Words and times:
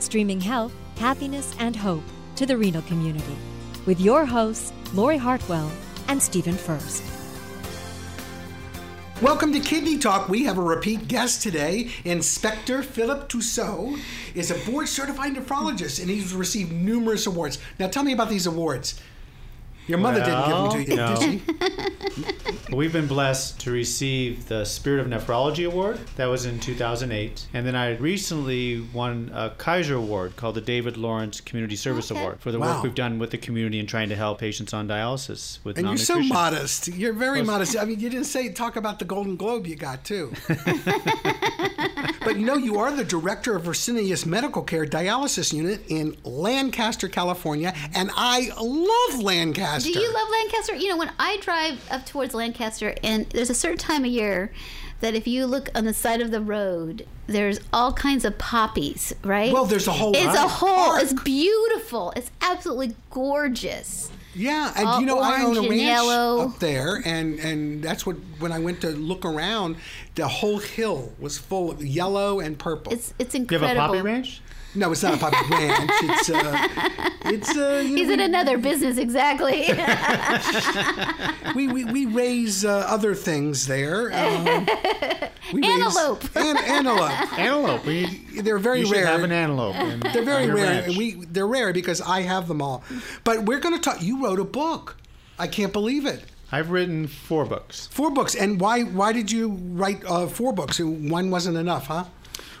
streaming 0.00 0.40
health, 0.40 0.72
happiness, 0.98 1.54
and 1.58 1.74
hope 1.74 2.04
to 2.36 2.46
the 2.46 2.56
renal 2.56 2.82
community 2.82 3.36
with 3.86 4.00
your 4.00 4.26
hosts, 4.26 4.72
Lori 4.92 5.16
Hartwell 5.16 5.70
and 6.08 6.22
Stephen 6.22 6.54
Furst. 6.54 7.02
Welcome 9.22 9.50
to 9.54 9.60
Kidney 9.60 9.96
Talk. 9.96 10.28
We 10.28 10.44
have 10.44 10.58
a 10.58 10.62
repeat 10.62 11.08
guest 11.08 11.42
today. 11.42 11.90
Inspector 12.04 12.82
Philip 12.82 13.30
Tuso 13.30 13.98
is 14.34 14.50
a 14.50 14.70
board 14.70 14.88
certified 14.88 15.34
nephrologist 15.34 16.00
and 16.00 16.10
he's 16.10 16.34
received 16.34 16.70
numerous 16.70 17.26
awards. 17.26 17.58
Now, 17.78 17.88
tell 17.88 18.04
me 18.04 18.12
about 18.12 18.28
these 18.28 18.46
awards. 18.46 19.00
Your 19.86 19.98
mother 19.98 20.20
well, 20.20 20.70
didn't 20.70 20.86
give 20.86 20.96
them 20.96 21.16
to 21.16 21.30
you, 21.30 21.36
did 21.36 22.32
she? 22.68 22.72
We've 22.76 22.92
been 22.92 23.06
blessed 23.06 23.60
to 23.60 23.70
receive 23.70 24.48
the 24.48 24.64
Spirit 24.64 25.00
of 25.00 25.06
Nephrology 25.06 25.66
Award. 25.66 26.00
That 26.16 26.26
was 26.26 26.44
in 26.44 26.58
2008. 26.58 27.46
And 27.54 27.64
then 27.64 27.76
I 27.76 27.96
recently 27.96 28.80
won 28.92 29.30
a 29.32 29.50
Kaiser 29.50 29.94
Award 29.94 30.34
called 30.34 30.56
the 30.56 30.60
David 30.60 30.96
Lawrence 30.96 31.40
Community 31.40 31.76
Service 31.76 32.10
okay. 32.10 32.20
Award 32.20 32.40
for 32.40 32.50
the 32.50 32.58
wow. 32.58 32.74
work 32.74 32.82
we've 32.82 32.94
done 32.94 33.20
with 33.20 33.30
the 33.30 33.38
community 33.38 33.78
and 33.78 33.88
trying 33.88 34.08
to 34.08 34.16
help 34.16 34.40
patients 34.40 34.74
on 34.74 34.88
dialysis 34.88 35.58
with 35.62 35.78
And 35.78 35.86
you're 35.86 35.96
so 35.96 36.20
modest. 36.20 36.88
You're 36.88 37.12
very 37.12 37.38
well, 37.38 37.52
modest. 37.52 37.76
I 37.78 37.84
mean, 37.84 38.00
you 38.00 38.10
didn't 38.10 38.26
say 38.26 38.50
talk 38.50 38.74
about 38.74 38.98
the 38.98 39.04
Golden 39.04 39.36
Globe 39.36 39.66
you 39.66 39.76
got 39.76 40.04
too. 40.04 40.32
but 42.26 42.38
you 42.38 42.44
know, 42.44 42.56
you 42.56 42.76
are 42.80 42.90
the 42.90 43.04
director 43.04 43.54
of 43.54 43.62
Fresenius 43.62 44.26
Medical 44.26 44.60
Care 44.60 44.84
Dialysis 44.84 45.52
Unit 45.52 45.80
in 45.86 46.16
Lancaster, 46.24 47.08
California, 47.08 47.72
and 47.94 48.10
I 48.16 48.50
love 48.60 49.22
Lancaster. 49.22 49.92
Do 49.92 49.96
you 49.96 50.12
love 50.12 50.28
Lancaster? 50.28 50.74
You 50.74 50.88
know, 50.88 50.96
when 50.96 51.12
I 51.20 51.36
drive 51.36 51.80
up 51.88 52.04
towards 52.04 52.34
Lancaster, 52.34 52.96
and 53.04 53.26
there's 53.30 53.48
a 53.48 53.54
certain 53.54 53.78
time 53.78 54.04
of 54.04 54.10
year 54.10 54.50
that 54.98 55.14
if 55.14 55.28
you 55.28 55.46
look 55.46 55.68
on 55.76 55.84
the 55.84 55.94
side 55.94 56.20
of 56.20 56.32
the 56.32 56.40
road, 56.40 57.06
there's 57.28 57.60
all 57.72 57.92
kinds 57.92 58.24
of 58.24 58.36
poppies, 58.38 59.14
right? 59.22 59.52
Well, 59.52 59.64
there's 59.64 59.86
a 59.86 59.92
whole. 59.92 60.12
It's 60.16 60.36
a 60.36 60.48
whole. 60.48 60.96
It's 60.96 61.12
beautiful. 61.12 62.12
It's 62.16 62.32
absolutely 62.40 62.96
gorgeous. 63.10 64.10
Yeah, 64.36 64.72
and 64.76 64.86
all 64.86 65.00
you 65.00 65.06
know 65.06 65.18
I 65.18 65.42
own 65.42 65.56
a 65.56 65.62
ranch 65.62 65.80
yellow. 65.80 66.42
up 66.42 66.58
there, 66.58 67.00
and 67.04 67.38
and 67.38 67.82
that's 67.82 68.04
what 68.04 68.16
when 68.38 68.52
I 68.52 68.58
went 68.58 68.82
to 68.82 68.90
look 68.90 69.24
around, 69.24 69.76
the 70.14 70.28
whole 70.28 70.58
hill 70.58 71.12
was 71.18 71.38
full 71.38 71.70
of 71.70 71.84
yellow 71.84 72.40
and 72.40 72.58
purple. 72.58 72.92
It's 72.92 73.14
it's 73.18 73.34
incredible. 73.34 73.68
you 73.68 73.74
have 73.74 73.90
a 73.90 73.92
poppy 73.94 74.02
ranch? 74.02 74.42
No, 74.76 74.92
it's 74.92 75.02
not 75.02 75.14
a 75.14 75.16
poppy 75.16 75.36
ranch. 75.50 75.90
It's 76.02 76.30
uh, 76.30 76.68
it's 77.24 77.56
uh, 77.56 77.82
you 77.84 77.96
He's 77.96 78.08
know, 78.08 78.14
in 78.14 78.20
another 78.20 78.58
business 78.58 78.98
exactly. 78.98 79.64
we, 81.54 81.68
we, 81.68 81.84
we 81.84 82.06
raise 82.06 82.64
uh, 82.64 82.84
other 82.88 83.14
things 83.14 83.66
there. 83.66 84.12
Um, 84.12 84.66
we 85.52 85.62
Antelope. 85.64 86.22
Raise, 86.34 86.46
an, 86.46 86.56
antelope. 86.58 87.32
Antelope. 87.38 87.84
We, 87.86 88.06
they're 88.42 88.58
very 88.58 88.80
you 88.80 88.86
should 88.86 88.96
rare. 88.96 89.06
have 89.06 89.22
an 89.22 89.32
antelope. 89.32 89.76
in- 89.76 90.00
They're 90.00 90.22
very 90.24 90.42
on 90.42 90.48
your 90.48 90.56
rare. 90.56 90.66
ranch. 90.66 90.86
and 90.88 90.96
We 90.96 91.12
they're 91.26 91.46
rare 91.46 91.72
because 91.72 92.00
I 92.00 92.20
have 92.22 92.48
them 92.48 92.60
all. 92.60 92.84
But 93.24 93.44
we're 93.44 93.60
going 93.60 93.74
to 93.74 93.80
talk. 93.80 94.02
You 94.02 94.24
wrote 94.24 94.38
a 94.40 94.44
book. 94.44 94.96
I 95.38 95.46
can't 95.46 95.72
believe 95.72 96.06
it. 96.06 96.22
I've 96.52 96.70
written 96.70 97.06
four 97.08 97.44
books. 97.44 97.88
Four 97.88 98.10
books. 98.12 98.34
And 98.34 98.60
why 98.60 98.82
why 98.82 99.12
did 99.12 99.32
you 99.32 99.48
write 99.50 100.04
uh, 100.06 100.26
four 100.26 100.52
books? 100.52 100.78
One 100.80 101.30
wasn't 101.30 101.56
enough, 101.56 101.86
huh? 101.88 102.04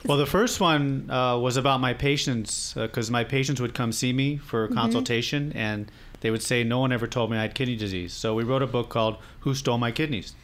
Well, 0.06 0.16
the 0.18 0.26
first 0.26 0.60
one 0.60 1.10
uh, 1.10 1.36
was 1.38 1.56
about 1.56 1.80
my 1.80 1.92
patients 1.94 2.74
because 2.74 3.10
my 3.10 3.24
patients 3.24 3.60
would 3.60 3.74
come 3.74 3.92
see 3.92 4.12
me 4.12 4.36
for 4.36 4.64
a 4.64 4.66
Mm-hmm. 4.68 4.78
consultation 4.78 5.52
and 5.54 5.90
they 6.20 6.30
would 6.30 6.42
say 6.42 6.64
no 6.64 6.78
one 6.78 6.92
ever 6.92 7.06
told 7.06 7.30
me 7.30 7.36
I 7.38 7.42
had 7.42 7.54
kidney 7.54 7.76
disease. 7.76 8.12
So 8.12 8.34
we 8.34 8.42
wrote 8.44 8.62
a 8.62 8.66
book 8.66 8.88
called 8.88 9.16
Who 9.40 9.54
Stole 9.54 9.78
My 9.78 9.90
Kidneys? 9.92 10.34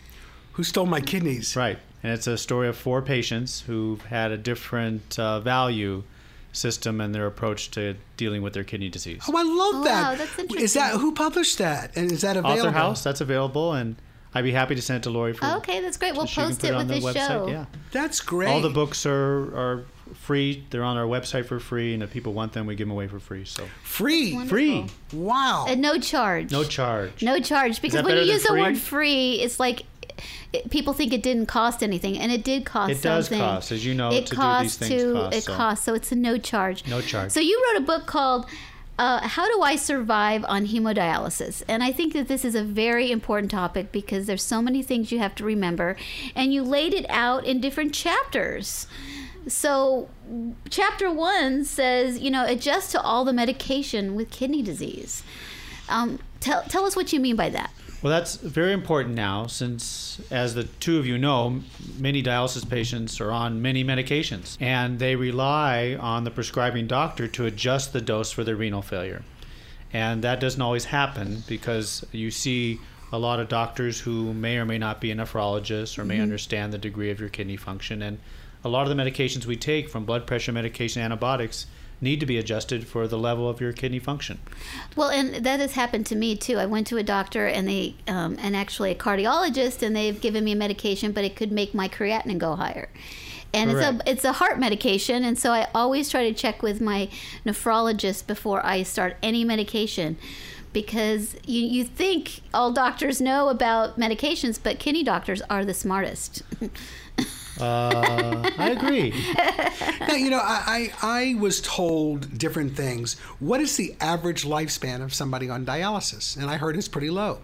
Who 0.53 0.62
stole 0.65 0.87
my 0.87 1.00
kidneys? 1.00 1.56
Right. 1.56 1.78
And 2.03 2.12
it's 2.12 2.27
a 2.27 2.37
story 2.37 2.69
of 2.69 2.77
four 2.77 3.00
patients 3.03 3.62
who've 3.62 4.03
had 4.03 4.33
a 4.33 4.37
different 4.37 5.19
uh, 5.19 5.41
value 5.41 6.03
system 6.53 7.00
and 7.00 7.15
their 7.15 7.27
approach 7.27 7.71
to 7.71 7.94
dealing 8.19 8.43
with 8.43 8.53
their 8.53 8.65
kidney 8.65 8.91
disease. 8.91 9.23
Oh, 9.27 9.34
I 9.37 9.43
love 9.43 9.84
Wow, 9.87 10.15
that. 10.17 10.19
that's 10.37 10.55
Is 10.56 10.75
that 10.75 10.94
who 11.00 11.12
published 11.15 11.56
that? 11.59 11.97
And 11.97 12.12
is 12.12 12.21
that 12.21 12.37
available? 12.37 12.61
Author 12.67 12.71
House, 12.73 13.03
that's 13.03 13.23
available, 13.23 13.73
and 13.73 13.97
I'd 14.34 14.44
be 14.44 14.53
happy 14.53 14.75
to 14.75 14.82
send 14.82 14.98
it 14.98 15.03
to 15.04 15.10
Lori 15.10 15.32
for. 15.34 15.44
okay, 15.59 15.81
that's 15.81 15.97
great. 15.97 16.15
We'll 16.15 16.26
post 16.26 16.60
put 16.60 16.70
it 16.70 16.72
on 16.75 16.78
with 16.78 16.88
the 16.88 16.94
this 16.94 17.04
website. 17.04 17.26
show. 17.28 17.47
Yeah. 17.48 17.65
That's 17.91 18.20
great. 18.20 18.48
All 18.48 18.60
the 18.62 18.70
books 18.70 19.04
are, 19.04 19.54
are 19.56 19.84
free. 20.15 20.65
They're 20.70 20.84
on 20.84 20.97
our 20.97 21.04
website 21.06 21.44
for 21.47 21.60
free, 21.60 21.93
and 21.94 22.03
if 22.03 22.10
people 22.10 22.32
want 22.32 22.53
them, 22.54 22.66
we 22.66 22.75
give 22.75 22.87
them 22.88 22.93
away 22.93 23.09
for 23.09 23.19
free. 23.20 23.44
So 23.44 23.65
free. 23.82 24.47
free, 24.47 24.87
Wow. 25.12 25.66
At 25.69 25.78
no 25.78 25.98
charge. 25.98 26.50
no 26.50 26.65
charge. 26.65 27.22
No 27.22 27.41
charge 27.41 27.82
because 27.82 28.03
when 28.03 28.04
you 28.04 28.09
better 28.10 28.20
than 28.26 28.34
use 28.34 28.43
the 28.44 28.54
word 28.54 28.78
free? 28.78 29.34
free, 29.37 29.44
it's 29.44 29.60
like 29.60 29.82
it, 30.53 30.70
people 30.70 30.93
think 30.93 31.12
it 31.12 31.22
didn't 31.22 31.47
cost 31.47 31.82
anything, 31.82 32.19
and 32.19 32.31
it 32.32 32.43
did 32.44 32.64
cost 32.64 32.91
It 32.91 33.03
does 33.03 33.26
something. 33.26 33.38
cost, 33.41 33.70
as 33.72 33.84
you 33.84 33.94
know, 33.94 34.10
It 34.12 34.26
to 34.26 34.31
do 34.31 34.37
costs 34.37 34.76
these 34.78 34.88
things 34.88 35.03
to 35.03 35.12
costs, 35.14 35.37
it 35.38 35.43
so- 35.44 35.54
costs, 35.56 35.84
so 35.84 35.94
it's 35.94 36.12
a 36.12 36.16
no 36.16 36.38
charge. 36.38 36.87
No 36.88 37.00
charge. 37.00 37.32
So 37.32 37.41
you 37.41 37.62
wrote 37.72 37.82
a 37.82 37.84
book 37.84 38.06
called. 38.06 38.47
Uh, 39.03 39.27
how 39.27 39.49
do 39.49 39.63
I 39.63 39.75
survive 39.75 40.45
on 40.47 40.69
hemodialysis? 40.69 41.65
And 41.67 41.83
I 41.83 41.91
think 41.91 42.13
that 42.13 42.29
this 42.29 42.45
is 42.45 42.55
a 42.55 42.63
very 42.63 43.11
important 43.11 43.51
topic 43.51 43.91
because 43.91 44.27
there's 44.27 44.45
so 44.45 44.63
many 44.63 44.81
things 44.81 45.11
you 45.11 45.19
have 45.19 45.35
to 45.35 45.45
remember, 45.45 45.97
and 46.37 46.55
you 46.55 46.63
laid 46.63 46.95
it 46.95 47.07
out 47.09 47.45
in 47.45 47.61
different 47.61 47.93
chapters. 47.93 48.87
So, 49.49 50.09
chapter 50.71 51.11
one 51.11 51.65
says, 51.65 52.21
you 52.21 52.31
know, 52.31 52.47
adjust 52.47 52.93
to 52.93 53.03
all 53.03 53.25
the 53.25 53.33
medication 53.33 54.15
with 54.15 54.31
kidney 54.31 54.62
disease. 54.62 55.25
Um, 55.89 56.21
tell, 56.39 56.62
tell 56.62 56.85
us 56.85 56.95
what 56.95 57.12
you 57.12 57.19
mean 57.19 57.35
by 57.35 57.51
that. 57.51 57.73
Well, 58.03 58.11
that's 58.11 58.35
very 58.35 58.73
important 58.73 59.15
now, 59.15 59.47
since, 59.47 60.21
as 60.29 60.55
the 60.55 60.65
two 60.65 60.99
of 60.99 61.07
you 61.07 61.19
know, 61.19 61.61
many 61.99 62.21
dialysis 62.21 62.69
patients 62.69 63.21
are 63.21 63.31
on 63.31 63.63
many 63.63 63.85
medications, 63.85 64.57
and 64.61 64.99
they 64.99 65.15
rely 65.15 65.97
on 66.01 66.25
the 66.25 66.33
prescribing 66.33 66.89
doctor 66.89 67.29
to 67.29 67.47
adjust 67.47 67.93
the 67.93 68.01
dose 68.01 68.33
for 68.33 68.43
their 68.43 68.57
renal 68.57 68.83
failure. 68.83 69.23
And 69.93 70.25
that 70.25 70.41
doesn't 70.41 70.61
always 70.61 70.87
happen 70.87 71.45
because 71.47 72.05
you 72.11 72.33
see 72.33 72.81
a 73.12 73.19
lot 73.19 73.39
of 73.39 73.49
doctors 73.49 74.01
who 74.01 74.35
may 74.35 74.57
or 74.57 74.65
may 74.65 74.79
not 74.79 75.01
be 75.01 75.12
a 75.12 75.15
nephrologist 75.15 75.97
or 75.97 76.05
may 76.05 76.15
mm-hmm. 76.15 76.25
understand 76.25 76.73
the 76.73 76.79
degree 76.79 77.11
of 77.11 77.21
your 77.21 77.29
kidney 77.29 77.57
function. 77.57 78.03
And 78.03 78.19
a 78.65 78.69
lot 78.69 78.89
of 78.91 78.97
the 78.97 79.01
medications 79.01 79.47
we 79.47 79.55
take, 79.55 79.89
from 79.89 80.05
blood 80.05 80.27
pressure 80.27 80.51
medication, 80.51 81.03
antibiotics, 81.03 81.67
need 82.03 82.21
to 82.21 82.27
be 82.27 82.37
adjusted 82.37 82.87
for 82.87 83.07
the 83.07 83.17
level 83.17 83.49
of 83.49 83.61
your 83.61 83.73
kidney 83.73 84.01
function. 84.01 84.41
Well, 84.97 85.09
and 85.09 85.37
that 85.45 85.61
has 85.61 85.73
happened 85.73 86.05
to 86.07 86.17
me 86.17 86.37
too. 86.37 86.59
I 86.59 86.67
went 86.67 86.87
to 86.89 86.99
a 86.99 87.03
doctor 87.03 87.47
and 87.47 87.69
they, 87.69 87.95
um, 88.09 88.37
and 88.41 88.57
actually 88.57 88.91
a 88.91 88.95
cardiologist, 88.95 89.83
and 89.83 89.95
they've 89.95 90.21
given 90.21 90.45
me 90.45 90.53
a 90.53 90.57
medication, 90.57 91.12
but 91.12 91.25
it 91.25 91.37
could 91.37 91.53
make 91.53 91.73
my 91.73 91.89
creatinine 91.89 92.39
go 92.39 92.57
higher. 92.57 92.91
And 93.55 93.71
it's 93.71 93.81
a 93.81 94.01
it's 94.07 94.25
a 94.25 94.33
heart 94.33 94.59
medication, 94.59 95.25
and 95.25 95.39
so 95.39 95.53
I 95.53 95.69
always 95.75 96.09
try 96.09 96.27
to 96.27 96.33
check 96.33 96.62
with 96.62 96.81
my 96.81 97.11
nephrologist 97.45 98.27
before 98.27 98.65
I 98.65 98.83
start 98.83 99.19
any 99.23 99.45
medication, 99.45 100.17
because 100.73 101.37
you 101.45 101.61
you 101.61 101.85
think 101.85 102.41
all 102.55 102.73
doctors 102.73 103.21
know 103.21 103.51
about 103.51 104.01
medications, 104.01 104.59
but 104.62 104.79
kidney 104.79 105.05
doctors 105.05 105.43
are 105.51 105.67
the 105.67 105.75
smartest. 105.75 106.43
Uh, 107.61 108.51
I 108.59 108.71
agree. 108.71 109.15
Now, 110.09 110.15
you 110.19 110.31
know, 110.31 110.41
I, 110.43 110.93
I, 111.01 111.31
I 111.31 111.35
was 111.41 111.61
told 111.61 112.37
different 112.37 112.76
things. 112.76 113.19
What 113.38 113.61
is 113.61 113.76
the 113.76 113.94
average 114.00 114.44
lifespan 114.44 115.03
of 115.03 115.15
somebody 115.15 115.49
on 115.49 115.65
dialysis? 115.65 116.37
And 116.37 116.50
I 116.50 116.56
heard 116.56 116.76
it's 116.76 116.88
pretty 116.88 117.09
low. 117.09 117.38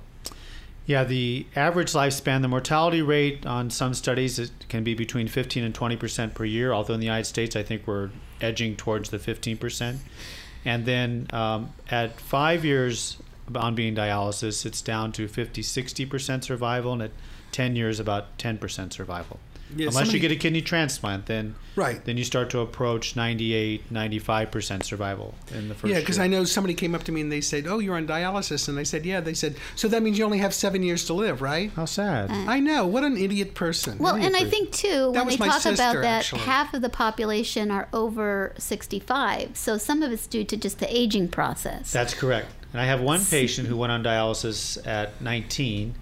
Yeah, 0.89 1.05
the 1.05 1.47
average 1.55 1.93
lifespan, 1.93 2.43
the 2.43 2.49
mortality 2.49 3.01
rate 3.01 3.45
on 3.47 3.71
some 3.71 3.93
studies 3.95 4.39
it 4.39 4.51
can 4.69 4.85
be 4.85 4.95
between 4.95 5.29
15 5.29 5.63
and 5.63 5.75
20 5.75 5.97
percent 5.97 6.35
per 6.35 6.45
year. 6.45 6.73
Although 6.73 6.95
in 6.95 7.01
the 7.01 7.07
United 7.07 7.27
States, 7.27 7.57
I 7.57 7.63
think 7.63 7.87
we're 7.87 8.11
edging 8.41 8.75
towards 8.75 9.11
the 9.11 9.19
15 9.19 9.59
percent. 9.59 10.01
And 10.65 10.87
then 10.87 11.27
um, 11.31 11.73
at 11.91 12.19
five 12.21 12.65
years 12.65 13.19
on 13.55 13.75
being 13.75 13.95
dialysis, 13.95 14.65
it's 14.65 14.81
down 14.81 15.13
to 15.13 15.29
50, 15.29 15.63
60 15.63 16.07
percent 16.07 16.45
survival, 16.45 16.95
and 16.95 17.03
at 17.03 17.11
10 17.53 17.77
years, 17.77 18.01
about 18.01 18.39
10 18.39 18.57
percent 18.57 18.95
survival. 18.95 19.41
Yeah, 19.77 19.89
Unless 19.89 19.95
somebody- 19.95 20.13
you 20.19 20.21
get 20.21 20.33
a 20.33 20.37
kidney 20.37 20.63
transplant, 20.63 21.27
then 21.27 21.55
Right. 21.77 22.05
then 22.05 22.17
you 22.17 22.25
start 22.25 22.51
to 22.51 22.61
approach 22.61 23.15
98, 23.15 23.91
95% 23.93 24.85
survival 24.85 25.35
in 25.55 25.69
the 25.69 25.75
first 25.75 25.93
Yeah, 25.93 26.01
because. 26.01 26.19
I 26.19 26.27
know 26.27 26.45
somebody 26.45 26.75
came 26.75 26.95
up 26.95 27.05
to 27.05 27.13
me 27.13 27.21
and 27.21 27.31
they 27.31 27.41
said, 27.41 27.67
"Oh, 27.69 27.79
you're 27.79 27.97
on 27.97 28.07
dialysis," 28.07 28.69
and 28.69 28.79
I 28.79 28.83
said, 28.83 29.05
"Yeah." 29.07 29.21
They 29.21 29.35
said, 29.35 29.55
"So 29.77 29.87
that 29.89 30.03
means 30.03 30.19
you 30.19 30.25
only 30.25 30.39
have 30.39 30.53
seven 30.55 30.83
years 30.83 31.05
to 31.05 31.13
live, 31.15 31.41
right?" 31.43 31.71
How 31.77 31.85
sad. 31.85 32.31
Uh. 32.31 32.35
I 32.49 32.61
know. 32.61 32.87
What 32.87 33.05
an 33.05 33.17
idiot 33.17 33.55
person. 33.55 33.99
Well, 33.99 34.17
and 34.17 34.35
I 34.35 34.45
think 34.45 34.73
too, 34.73 35.13
That 35.15 35.27
when 35.27 35.29
they 35.29 35.37
my 35.37 35.49
talk 35.49 35.65
about 35.67 35.95
that, 36.03 36.05
actually. 36.05 36.41
half 36.43 36.75
of 36.75 36.83
the 36.83 36.89
population 36.89 37.71
are 37.71 37.89
over 37.93 38.55
65. 38.59 39.51
So 39.55 39.77
some 39.79 40.03
of 40.03 40.11
it's 40.13 40.27
due 40.27 40.45
to 40.45 40.57
just 40.57 40.79
the 40.81 40.95
aging 40.97 41.29
process. 41.29 41.91
That's 41.93 42.15
correct. 42.15 42.49
And 42.73 42.81
I 42.83 42.85
have 42.85 43.01
one 43.01 43.25
patient 43.25 43.69
who 43.69 43.77
went 43.77 43.93
on 43.93 44.03
dialysis 44.03 44.79
at 44.87 45.21
19, 45.23 45.95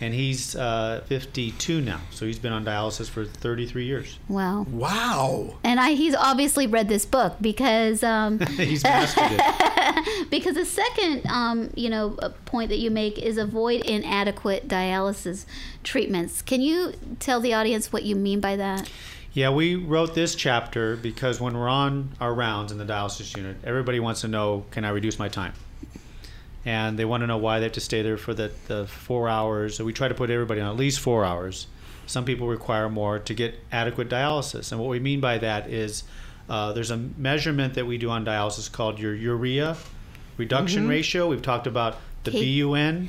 and 0.00 0.12
he's 0.12 0.54
uh, 0.54 1.02
52 1.06 1.80
now. 1.80 2.00
So 2.10 2.26
he's 2.26 2.38
been 2.38 2.52
on 2.52 2.64
dialysis 2.64 3.08
for 3.08 3.24
33 3.24 3.84
years. 3.84 4.18
wow. 4.28 4.66
Wow. 4.70 5.54
And 5.64 5.80
I, 5.80 5.92
he's 5.92 6.14
obviously 6.14 6.66
read 6.66 6.88
this 6.88 7.06
book 7.06 7.36
because 7.40 8.02
um, 8.02 8.38
he's 8.56 8.82
mastered 8.84 9.24
it. 9.30 10.30
because 10.30 10.54
the 10.54 10.64
second 10.64 11.26
um, 11.26 11.70
you 11.74 11.88
know 11.88 12.16
uh, 12.20 12.30
point 12.44 12.70
that 12.70 12.78
you 12.78 12.90
make 12.90 13.18
is 13.18 13.38
avoid 13.38 13.84
inadequate 13.84 14.68
dialysis 14.68 15.46
treatments. 15.82 16.42
Can 16.42 16.60
you 16.60 16.92
tell 17.18 17.40
the 17.40 17.54
audience 17.54 17.92
what 17.92 18.02
you 18.02 18.16
mean 18.16 18.40
by 18.40 18.56
that? 18.56 18.90
Yeah, 19.32 19.50
we 19.50 19.74
wrote 19.76 20.14
this 20.14 20.34
chapter 20.34 20.96
because 20.96 21.40
when 21.42 21.58
we're 21.58 21.68
on 21.68 22.12
our 22.22 22.32
rounds 22.32 22.72
in 22.72 22.78
the 22.78 22.86
dialysis 22.86 23.36
unit, 23.36 23.58
everybody 23.64 24.00
wants 24.00 24.22
to 24.22 24.28
know, 24.28 24.64
can 24.70 24.84
I 24.86 24.88
reduce 24.88 25.18
my 25.18 25.28
time? 25.28 25.52
And 26.66 26.98
they 26.98 27.04
want 27.04 27.22
to 27.22 27.28
know 27.28 27.36
why 27.38 27.60
they 27.60 27.64
have 27.66 27.72
to 27.74 27.80
stay 27.80 28.02
there 28.02 28.16
for 28.18 28.34
the, 28.34 28.50
the 28.66 28.86
four 28.88 29.28
hours. 29.28 29.76
So 29.76 29.84
we 29.84 29.92
try 29.92 30.08
to 30.08 30.14
put 30.14 30.30
everybody 30.30 30.60
on 30.60 30.68
at 30.68 30.76
least 30.76 30.98
four 30.98 31.24
hours. 31.24 31.68
Some 32.06 32.24
people 32.24 32.48
require 32.48 32.88
more 32.90 33.20
to 33.20 33.34
get 33.34 33.54
adequate 33.70 34.08
dialysis. 34.10 34.72
And 34.72 34.80
what 34.80 34.90
we 34.90 34.98
mean 34.98 35.20
by 35.20 35.38
that 35.38 35.70
is 35.70 36.02
uh, 36.48 36.72
there's 36.72 36.90
a 36.90 36.96
measurement 36.96 37.74
that 37.74 37.86
we 37.86 37.98
do 37.98 38.10
on 38.10 38.24
dialysis 38.24 38.70
called 38.70 38.98
your 38.98 39.14
urea 39.14 39.76
reduction 40.36 40.86
Mhm. 40.86 40.90
ratio. 40.90 41.28
We've 41.28 41.40
talked 41.42 41.66
about 41.68 41.98
the 42.24 42.32
K- 42.32 42.60
BUN. 42.62 43.08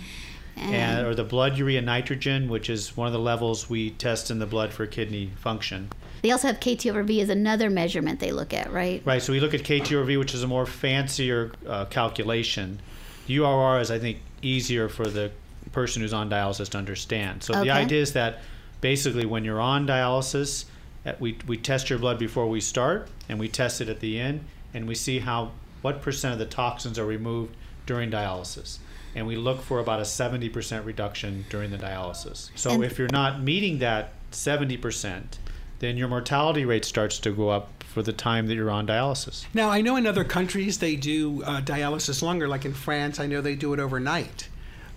And, 0.55 0.73
And- 0.75 1.05
or 1.07 1.13
the 1.13 1.23
blood 1.23 1.57
urea 1.57 1.81
nitrogen, 1.81 2.49
which 2.49 2.67
is 2.69 2.95
one 2.97 3.05
of 3.07 3.13
the 3.13 3.19
levels 3.19 3.69
we 3.69 3.91
test 3.91 4.31
in 4.31 4.39
the 4.39 4.47
blood 4.47 4.71
for 4.71 4.85
kidney 4.87 5.31
function. 5.39 5.89
They 6.23 6.31
also 6.31 6.47
have 6.47 6.59
KT 6.59 6.87
over 6.89 7.03
V 7.03 7.21
as 7.21 7.29
another 7.29 7.69
measurement 7.69 8.19
they 8.19 8.31
look 8.31 8.53
at, 8.55 8.71
right? 8.73 9.01
Right. 9.05 9.21
So 9.21 9.33
we 9.33 9.39
look 9.39 9.53
at 9.53 9.61
KTRV, 9.63 10.17
which 10.17 10.33
is 10.33 10.41
a 10.41 10.47
more 10.47 10.65
fancier 10.65 11.51
uh, 11.67 11.85
calculation. 11.85 12.79
URR 13.27 13.81
is, 13.81 13.91
I 13.91 13.99
think, 13.99 14.19
easier 14.41 14.89
for 14.89 15.07
the 15.07 15.31
person 15.71 16.01
who's 16.01 16.13
on 16.13 16.29
dialysis 16.29 16.69
to 16.69 16.77
understand. 16.77 17.43
So 17.43 17.53
Okay. 17.53 17.63
the 17.65 17.71
idea 17.71 18.01
is 18.01 18.13
that 18.13 18.41
basically, 18.81 19.25
when 19.25 19.43
you're 19.43 19.61
on 19.61 19.85
dialysis, 19.87 20.65
uh, 21.05 21.13
we 21.19 21.37
we 21.47 21.57
test 21.57 21.89
your 21.89 21.99
blood 21.99 22.19
before 22.19 22.47
we 22.47 22.61
start, 22.61 23.09
and 23.29 23.39
we 23.39 23.47
test 23.47 23.81
it 23.81 23.89
at 23.89 23.99
the 23.99 24.19
end, 24.19 24.41
and 24.73 24.87
we 24.87 24.95
see 24.95 25.19
how 25.19 25.51
what 25.81 26.01
percent 26.01 26.33
of 26.33 26.39
the 26.39 26.45
toxins 26.45 26.97
are 26.97 27.05
removed 27.05 27.55
during 27.85 28.09
dialysis. 28.11 28.77
And 29.15 29.25
we 29.25 29.35
look 29.35 29.61
for 29.61 29.79
about 29.79 29.99
a 29.99 30.03
70% 30.03 30.85
reduction 30.85 31.45
during 31.49 31.71
the 31.71 31.77
dialysis. 31.77 32.49
So 32.55 32.71
And- 32.71 32.83
if 32.83 32.99
you're 32.99 33.07
not 33.11 33.41
meeting 33.41 33.79
that 33.79 34.13
70%, 34.31 35.37
then 35.79 35.97
your 35.97 36.07
mortality 36.07 36.65
rate 36.65 36.85
starts 36.85 37.17
to 37.19 37.31
go 37.31 37.49
up 37.49 37.76
for 37.93 38.01
the 38.01 38.13
time 38.13 38.47
that 38.47 38.55
you're 38.55 38.69
on 38.69 38.85
dialysis. 38.85 39.45
Now 39.53 39.69
I 39.69 39.81
know 39.81 39.95
in 39.95 40.05
other 40.05 40.23
countries 40.23 40.79
they 40.79 40.95
do 40.95 41.43
uh, 41.43 41.61
dialysis 41.61 42.21
longer. 42.21 42.47
Like 42.47 42.65
in 42.65 42.73
France, 42.73 43.19
I 43.19 43.27
know 43.27 43.41
they 43.41 43.55
do 43.55 43.73
it 43.73 43.79
overnight, 43.79 44.49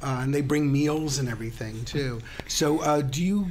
uh, 0.03 0.21
and 0.23 0.35
they 0.35 0.43
bring 0.43 0.71
meals 0.71 1.19
and 1.19 1.29
everything 1.29 1.85
too. 1.85 2.21
So 2.47 2.81
uh, 2.81 3.03
do 3.03 3.23
you 3.23 3.47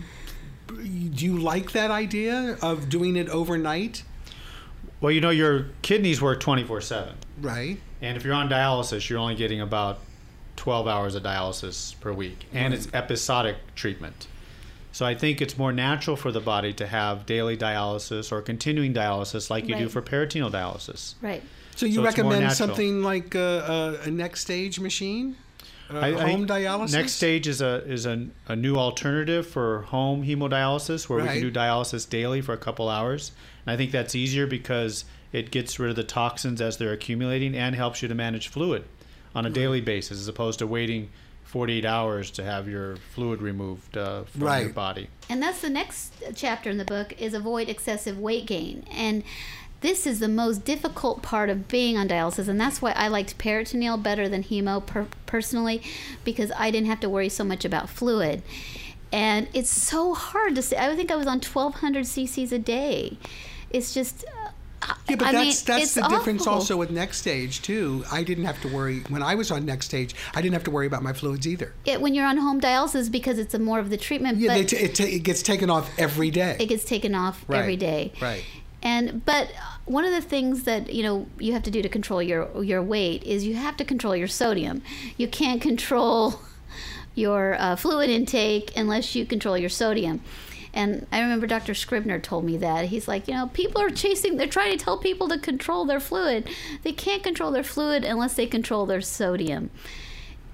do 0.68 1.26
you 1.26 1.38
like 1.38 1.72
that 1.72 1.92
idea 1.92 2.58
of 2.62 2.90
doing 2.90 3.16
it 3.16 3.28
overnight? 3.30 4.04
Well, 5.02 5.12
you 5.12 5.22
know, 5.22 5.30
your 5.30 5.68
kidneys 5.82 6.22
work 6.22 6.40
24 6.40 6.82
7. 6.82 7.16
Right. 7.42 7.80
And 8.02 8.18
if 8.18 8.24
you're 8.24 8.34
on 8.34 8.50
dialysis, 8.50 9.10
you're 9.10 9.20
only 9.20 9.36
getting 9.36 9.62
about 9.62 10.00
12 10.58 10.88
hours 10.88 11.16
of 11.16 11.24
dialysis 11.24 11.98
per 12.02 12.12
week. 12.12 12.46
And 12.54 12.74
it's 12.74 12.88
episodic 12.94 13.58
treatment. 13.76 14.28
So 15.00 15.06
I 15.06 15.16
think 15.16 15.42
it's 15.42 15.58
more 15.58 15.72
natural 15.72 16.18
for 16.18 16.30
the 16.30 16.42
body 16.42 16.74
to 16.74 16.86
have 16.86 17.26
daily 17.26 17.56
dialysis 17.56 18.34
or 18.34 18.42
continuing 18.42 18.94
dialysis 18.94 19.50
like 19.50 19.66
you 19.66 19.78
do 19.78 19.88
for 19.88 20.02
peritoneal 20.02 20.52
dialysis. 20.52 21.14
Right. 21.22 21.42
So 21.78 21.86
you 21.86 21.94
So 21.94 22.04
recommend 22.04 22.52
something 22.52 23.02
like 23.02 23.34
a, 23.34 23.40
a, 24.04 24.10
a 24.10 24.12
NxStage 24.12 24.78
machine, 24.78 25.38
uh, 25.90 26.00
I- 26.00 26.08
I 26.08 26.12
home 26.12 26.46
think 26.46 26.50
dialysis. 26.50 26.92
Next 26.92 27.14
stage 27.14 27.48
is 27.48 27.62
a 27.62 27.82
is 27.90 28.06
a, 28.06 28.28
a 28.50 28.58
new 28.58 28.76
alternative 28.76 29.48
for 29.48 29.84
home 29.84 30.26
hemodialysis 30.26 31.08
where 31.08 31.22
we 31.22 31.30
can 31.30 31.40
do 31.40 31.50
dialysis 31.50 32.10
daily 32.10 32.42
for 32.42 32.52
a 32.52 32.58
couple 32.58 32.90
hours. 32.90 33.32
And 33.66 33.72
I 33.72 33.78
think 33.78 33.94
that's 33.94 34.16
easier 34.16 34.48
because 34.48 35.06
it 35.32 35.50
gets 35.50 35.80
rid 35.80 35.92
of 35.92 35.96
the 35.96 36.04
toxins 36.04 36.60
as 36.60 36.76
they're 36.76 36.92
accumulating 36.92 37.56
and 37.56 37.74
helps 37.74 38.02
you 38.02 38.10
to 38.10 38.16
manage 38.16 38.50
fluid 38.50 38.84
on 39.34 39.46
a 39.46 39.50
daily 39.50 39.80
basis 39.80 40.20
as 40.20 40.28
opposed 40.28 40.60
to 40.60 40.68
waiting 40.68 41.08
48 41.50 41.84
hours 41.84 42.30
to 42.30 42.44
have 42.44 42.68
your 42.68 42.98
fluid 43.16 43.42
removed 43.42 43.98
uh, 43.98 44.24
from 44.26 44.42
your 44.42 44.70
body. 44.70 45.10
And 45.30 45.42
that's 45.42 45.62
the 45.62 45.70
next 45.70 46.14
chapter 46.36 46.70
in 46.70 46.78
the 46.78 46.86
book 46.86 47.20
is 47.20 47.34
avoid 47.34 47.70
excessive 47.70 48.20
weight 48.20 48.46
gain. 48.46 48.86
And 48.92 49.24
this 49.82 50.06
is 50.06 50.20
the 50.20 50.28
most 50.28 50.64
difficult 50.64 51.24
part 51.24 51.50
of 51.50 51.68
being 51.68 51.98
on 51.98 52.08
dialysis 52.08 52.48
and 52.48 52.62
that's 52.62 52.84
why 52.84 52.92
I 52.92 53.08
liked 53.08 53.38
peritoneal 53.40 53.98
better 53.98 54.30
than 54.30 54.44
hemo 54.44 54.86
per- 54.86 55.08
personally 55.26 55.82
because 56.24 56.52
I 56.56 56.70
didn't 56.70 56.88
have 56.88 57.00
to 57.00 57.10
worry 57.10 57.30
so 57.30 57.44
much 57.44 57.66
about 57.66 57.90
fluid. 57.90 58.44
And 59.12 59.48
it's 59.54 59.72
so 59.72 60.14
hard 60.14 60.54
to 60.54 60.62
say. 60.62 60.78
I 60.78 60.96
think 60.96 61.10
I 61.10 61.16
was 61.16 61.26
on 61.26 61.40
1200 61.40 62.06
cc's 62.06 62.52
a 62.52 62.60
day. 62.60 63.18
It's 63.72 63.92
just 63.92 64.24
Yeah, 65.10 65.16
but 65.18 65.28
I 65.28 65.32
that's 65.34 65.68
mean, 65.68 65.78
that's 65.78 65.94
the 65.96 66.02
difference 66.08 66.48
also 66.48 66.78
with 66.78 66.90
NxStage 66.92 67.62
too. 67.62 68.04
I 68.12 68.24
didn't 68.24 68.46
have 68.46 68.62
to 68.62 68.68
worry 68.68 69.00
when 69.10 69.22
I 69.22 69.36
was 69.36 69.52
on 69.52 69.66
NxStage. 69.66 70.14
I 70.34 70.42
didn't 70.42 70.54
have 70.54 70.64
to 70.66 70.72
worry 70.72 70.88
about 70.88 71.04
my 71.04 71.14
fluids 71.14 71.48
either. 71.48 71.74
it, 71.86 72.00
when 72.00 72.14
you're 72.14 72.26
on 72.26 72.38
home 72.38 72.62
dialysis 72.62 73.12
because 73.12 73.40
it's 73.40 73.54
a 73.54 73.60
more 73.60 73.80
of 73.80 73.90
the 73.90 73.98
treatment 73.98 74.38
Yeah, 74.38 74.62
t- 74.64 74.78
it, 74.78 74.96
ta 74.96 75.04
it 75.04 75.24
gets 75.24 75.42
taken 75.44 75.70
off 75.70 75.90
every 76.00 76.32
day. 76.32 76.56
it 76.60 76.68
gets 76.68 76.86
taken 76.86 77.14
off 77.16 77.44
Right. 77.48 77.60
every 77.60 77.76
day. 77.76 78.14
Right. 78.22 78.44
And 78.82 79.26
but 79.26 79.52
one 79.86 80.06
of 80.06 80.12
the 80.12 80.22
things 80.22 80.64
that 80.64 80.94
you 80.94 81.04
know 81.04 81.28
you 81.40 81.52
have 81.54 81.64
to 81.64 81.72
do 81.72 81.82
to 81.82 81.90
control 81.90 82.24
your 82.24 82.64
your 82.64 82.82
weight 82.82 83.24
is 83.24 83.46
you 83.46 83.56
have 83.56 83.76
to 83.78 83.84
control 83.86 84.16
your 84.16 84.28
sodium. 84.30 84.82
You 85.18 85.28
can't 85.28 85.62
control 85.62 86.40
your 87.16 87.56
uh, 87.60 87.76
fluid 87.76 88.10
intake 88.10 88.72
unless 88.78 89.16
you 89.16 89.26
control 89.26 89.58
your 89.58 89.70
sodium. 89.70 90.22
And 90.74 91.08
I 91.12 91.22
remember 91.22 91.48
Dr. 91.48 91.74
Scribner 91.74 92.20
told 92.20 92.44
me 92.44 92.58
that. 92.58 92.86
He's 92.86 93.08
like, 93.08 93.28
you 93.28 93.34
know, 93.34 93.48
people 93.48 93.82
are 93.82 93.90
chasing, 93.90 94.38
they're 94.38 94.48
trying 94.48 94.78
to 94.78 94.84
tell 94.84 94.98
people 94.98 95.28
to 95.30 95.40
control 95.40 95.86
their 95.86 96.00
fluid. 96.00 96.50
They 96.84 96.92
can't 96.92 97.24
control 97.24 97.52
their 97.52 97.64
fluid 97.64 98.04
unless 98.04 98.36
they 98.36 98.46
control 98.46 98.86
their 98.86 99.02
sodium. 99.02 99.72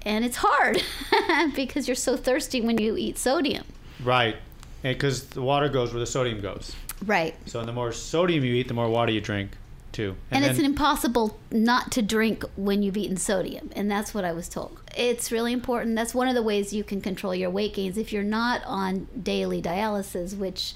And 0.02 0.24
it's 0.24 0.38
hard 0.40 0.82
because 1.54 1.88
you're 1.88 1.94
so 1.94 2.16
thirsty 2.16 2.60
when 2.60 2.78
you 2.78 2.96
eat 2.96 3.18
sodium. 3.18 3.64
Right. 4.02 4.36
Because 4.82 5.24
the 5.26 5.42
water 5.42 5.68
goes 5.68 5.92
where 5.92 6.00
the 6.00 6.06
sodium 6.06 6.40
goes. 6.40 6.74
Right. 7.04 7.34
So 7.46 7.64
the 7.64 7.72
more 7.72 7.92
sodium 7.92 8.44
you 8.44 8.54
eat, 8.54 8.68
the 8.68 8.74
more 8.74 8.88
water 8.88 9.12
you 9.12 9.20
drink, 9.20 9.50
too. 9.96 10.14
And, 10.30 10.44
it's 10.44 10.56
then- 10.56 10.66
an 10.66 10.70
impossible 10.72 11.38
not 11.50 11.90
to 11.92 12.02
drink 12.02 12.44
when 12.54 12.82
you've 12.82 12.96
eaten 12.96 13.16
sodium. 13.16 13.70
And 13.74 13.90
that's 13.90 14.12
what 14.12 14.24
I 14.24 14.32
was 14.32 14.48
told. 14.48 14.78
It's 14.96 15.32
really 15.32 15.52
important. 15.52 15.96
That's 15.96 16.14
one 16.14 16.28
of 16.28 16.34
the 16.34 16.42
ways 16.42 16.72
you 16.72 16.84
can 16.84 17.00
control 17.00 17.34
your 17.34 17.50
weight 17.50 17.74
gains 17.74 17.96
if 17.96 18.12
you're 18.12 18.22
not 18.22 18.62
on 18.66 19.08
daily 19.20 19.62
dialysis, 19.62 20.36
which, 20.36 20.74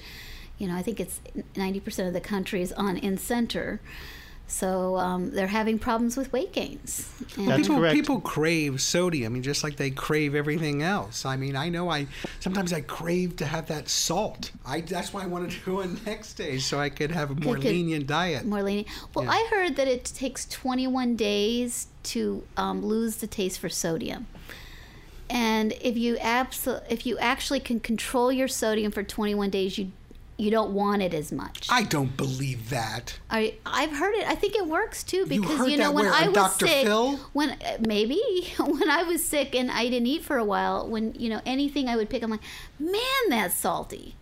you 0.58 0.66
know, 0.66 0.74
I 0.74 0.82
think 0.82 0.98
it's 0.98 1.20
90% 1.54 2.06
of 2.08 2.14
the 2.14 2.20
country 2.20 2.62
is 2.62 2.72
on 2.72 2.96
in 2.96 3.18
center. 3.18 3.80
So 4.50 4.97
um, 4.97 5.30
they're 5.30 5.47
having 5.47 5.78
problems 5.78 6.16
with 6.16 6.33
weight 6.33 6.52
gains. 6.52 7.09
And 7.37 7.47
Well, 7.47 7.57
people, 7.57 7.90
people 7.92 8.21
crave 8.21 8.80
sodium, 8.80 9.33
I 9.33 9.35
mean, 9.35 9.42
just 9.45 9.62
like 9.62 9.76
they 9.76 9.90
crave 9.90 10.35
everything 10.35 10.83
else. 10.83 11.25
I 11.25 11.37
mean, 11.37 11.54
I 11.54 11.69
know 11.69 11.88
I 11.88 12.09
sometimes 12.40 12.73
I 12.73 12.80
crave 12.80 13.37
to 13.37 13.47
have 13.47 13.66
that 13.69 13.88
salt. 13.88 14.50
I 14.66 14.80
that's 14.80 15.12
why 15.12 15.23
I 15.23 15.26
wanted 15.26 15.52
to 15.52 15.61
go 15.64 15.83
on 15.83 15.97
NxStage 15.99 16.62
so 16.62 16.80
I 16.80 16.88
could 16.88 17.12
have 17.12 17.30
a 17.30 17.35
more 17.37 17.54
Could- 17.54 17.62
could- 17.62 17.71
lenient 17.73 18.09
diet. 18.09 18.45
More 18.45 18.62
lenient. 18.62 18.88
Well, 19.14 19.25
Yeah. 19.25 19.30
I 19.30 19.49
heard 19.54 19.76
that 19.76 19.87
it 19.87 20.04
takes 20.04 20.47
21 20.49 21.14
days 21.14 21.87
to 22.02 22.42
um, 22.57 22.85
lose 22.85 23.16
the 23.16 23.26
taste 23.28 23.61
for 23.61 23.69
sodium. 23.69 24.26
And 25.28 25.73
if 25.80 25.97
you 25.97 26.16
abso- 26.16 26.83
if 26.90 27.07
you 27.07 27.16
actually 27.19 27.61
can 27.61 27.78
control 27.78 28.33
your 28.33 28.49
sodium 28.49 28.90
for 28.90 29.04
21 29.04 29.49
days, 29.50 29.78
you 29.78 29.92
you 30.40 30.50
don't 30.50 30.73
want 30.73 31.02
it 31.02 31.12
as 31.14 31.30
much. 31.30 31.66
I 31.70 31.82
don't 31.82 32.16
believe 32.16 32.70
that. 32.70 33.18
I 33.30 33.54
I've 33.66 33.92
heard 33.92 34.14
it. 34.14 34.26
I 34.26 34.35
think 34.35 34.54
it 34.56 34.66
works 34.66 35.02
too 35.04 35.18
You 35.18 35.26
because 35.26 35.59
heard 35.59 35.70
you 35.70 35.76
know 35.76 35.92
when 35.92 36.06
where? 36.06 36.14
I 36.14 36.26
was 36.26 36.35
Dr. 36.35 36.66
sick, 36.66 36.87
Phil? 36.87 37.16
when 37.32 37.50
uh, 37.50 37.76
maybe 37.87 38.20
when 38.59 38.88
I 38.90 39.02
was 39.02 39.23
sick 39.25 39.54
and 39.54 39.70
I 39.70 39.85
didn't 39.85 40.06
eat 40.06 40.23
for 40.25 40.37
a 40.38 40.44
while, 40.44 40.88
when 40.88 41.14
you 41.14 41.28
know 41.28 41.40
anything 41.47 41.88
I 41.88 41.97
would 41.97 42.09
pick, 42.11 42.23
I'm 42.23 42.30
like, 42.30 42.40
man, 42.78 43.00
that's 43.28 43.54
salty. 43.54 44.14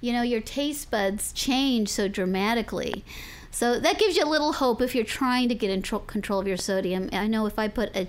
You 0.00 0.12
know, 0.12 0.22
your 0.22 0.40
taste 0.40 0.90
buds 0.90 1.32
change 1.32 1.88
so 1.88 2.08
dramatically. 2.08 3.04
So 3.52 3.78
that 3.78 3.98
gives 3.98 4.16
you 4.16 4.24
a 4.24 4.26
little 4.26 4.54
hope 4.54 4.80
if 4.80 4.94
you're 4.94 5.04
trying 5.04 5.48
to 5.50 5.54
get 5.54 5.70
in 5.70 5.82
tro- 5.82 5.98
control 6.00 6.40
of 6.40 6.48
your 6.48 6.56
sodium. 6.56 7.10
I 7.12 7.26
know 7.26 7.46
if 7.46 7.58
I 7.58 7.68
put 7.68 7.94
a, 7.94 8.08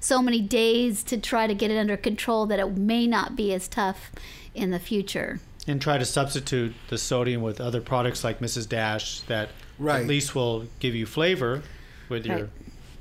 so 0.00 0.22
many 0.22 0.40
days 0.40 1.02
to 1.04 1.18
try 1.18 1.46
to 1.48 1.54
get 1.54 1.70
it 1.70 1.76
under 1.76 1.96
control, 1.96 2.46
that 2.46 2.60
it 2.60 2.76
may 2.76 3.06
not 3.06 3.34
be 3.34 3.52
as 3.52 3.66
tough 3.68 4.12
in 4.54 4.70
the 4.70 4.78
future. 4.78 5.40
And 5.66 5.80
try 5.80 5.98
to 5.98 6.04
substitute 6.04 6.74
the 6.88 6.98
sodium 6.98 7.42
with 7.42 7.60
other 7.60 7.80
products 7.80 8.22
like 8.24 8.38
Mrs. 8.40 8.68
Dash 8.68 9.20
that 9.22 9.48
Right. 9.78 10.02
at 10.02 10.06
least 10.06 10.34
will 10.34 10.66
give 10.78 10.94
you 10.94 11.04
flavor 11.06 11.62
with 12.08 12.26
your 12.26 12.50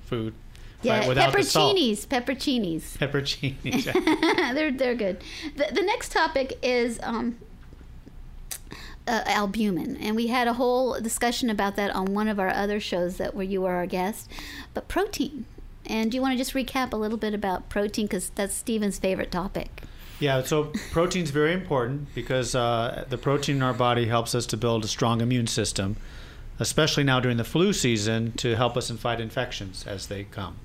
food. 0.06 0.34
Yeah, 0.82 1.00
right, 1.00 1.08
without 1.08 1.32
the 1.34 1.44
salt. 1.44 1.78
pepperoncinis, 1.78 2.08
pepperoncinis. 2.08 2.98
Pepperoncinis. 3.94 4.54
they're 4.56 4.72
they're 4.72 4.96
good. 4.96 5.24
The, 5.56 5.70
the 5.72 5.82
next 5.82 6.12
topic 6.12 6.58
is 6.62 7.00
um, 7.04 7.38
uh, 9.08 9.22
albumin, 9.26 9.96
and 9.98 10.16
we 10.16 10.28
had 10.28 10.48
a 10.48 10.54
whole 10.54 11.00
discussion 11.00 11.50
about 11.50 11.76
that 11.76 11.92
on 11.96 12.14
one 12.14 12.28
of 12.28 12.40
our 12.40 12.50
other 12.50 12.80
shows 12.80 13.18
that 13.18 13.34
where 13.36 13.46
you 13.46 13.62
were 13.62 13.72
our 13.74 13.86
guest. 13.86 14.30
But 14.74 14.88
protein, 14.88 15.46
and 15.86 16.12
do 16.12 16.16
you 16.18 16.22
want 16.22 16.34
to 16.34 16.38
just 16.38 16.54
recap 16.54 16.92
a 16.92 16.98
little 16.98 17.18
bit 17.18 17.34
about 17.34 17.70
protein 17.70 18.06
because 18.08 18.30
that's 18.32 18.54
Stephen's 18.54 19.00
favorite 19.00 19.32
topic. 19.32 19.84
Yeah, 20.20 20.44
so 20.44 20.72
protein's 20.92 21.32
very 21.32 21.54
important 21.54 22.14
because 22.16 22.56
uh, 22.56 23.06
the 23.10 23.18
protein 23.18 23.58
in 23.58 23.64
our 23.64 23.74
body 23.74 24.06
helps 24.06 24.36
us 24.36 24.46
to 24.48 24.58
build 24.58 24.86
a 24.86 24.88
strong 24.88 25.22
immune 25.22 25.48
system, 25.48 25.98
especially 26.60 27.04
now 27.04 27.20
during 27.20 27.38
the 27.38 27.44
flu 27.44 27.74
season 27.74 28.32
to 28.34 28.56
help 28.56 28.78
us 28.78 28.90
in 28.90 28.98
fight 28.98 29.20
infections 29.20 29.86
as 29.88 30.08
they 30.08 30.24
come. 30.26 30.58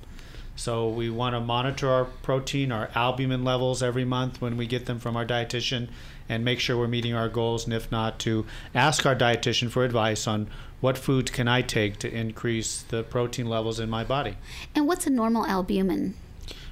So 0.58 0.88
we 0.88 1.08
want 1.08 1.34
to 1.36 1.40
monitor 1.40 1.88
our 1.88 2.04
protein, 2.04 2.72
our 2.72 2.90
albumin 2.94 3.44
levels 3.44 3.80
every 3.80 4.04
month 4.04 4.40
when 4.40 4.56
we 4.56 4.66
get 4.66 4.86
them 4.86 4.98
from 4.98 5.16
our 5.16 5.24
dietitian 5.24 5.88
and 6.28 6.44
make 6.44 6.58
sure 6.58 6.76
we're 6.76 6.88
meeting 6.88 7.14
our 7.14 7.28
goals 7.28 7.64
and 7.64 7.72
if 7.72 7.90
not 7.92 8.18
to 8.20 8.44
ask 8.74 9.06
our 9.06 9.14
dietitian 9.14 9.70
for 9.70 9.84
advice 9.84 10.26
on 10.26 10.48
what 10.80 10.98
foods 10.98 11.30
can 11.30 11.46
I 11.46 11.62
take 11.62 11.98
to 12.00 12.12
increase 12.12 12.82
the 12.82 13.04
protein 13.04 13.46
levels 13.46 13.78
in 13.78 13.88
my 13.88 14.02
body. 14.02 14.36
And 14.74 14.86
what's 14.86 15.06
a 15.06 15.10
normal 15.10 15.46
albumin? 15.46 16.14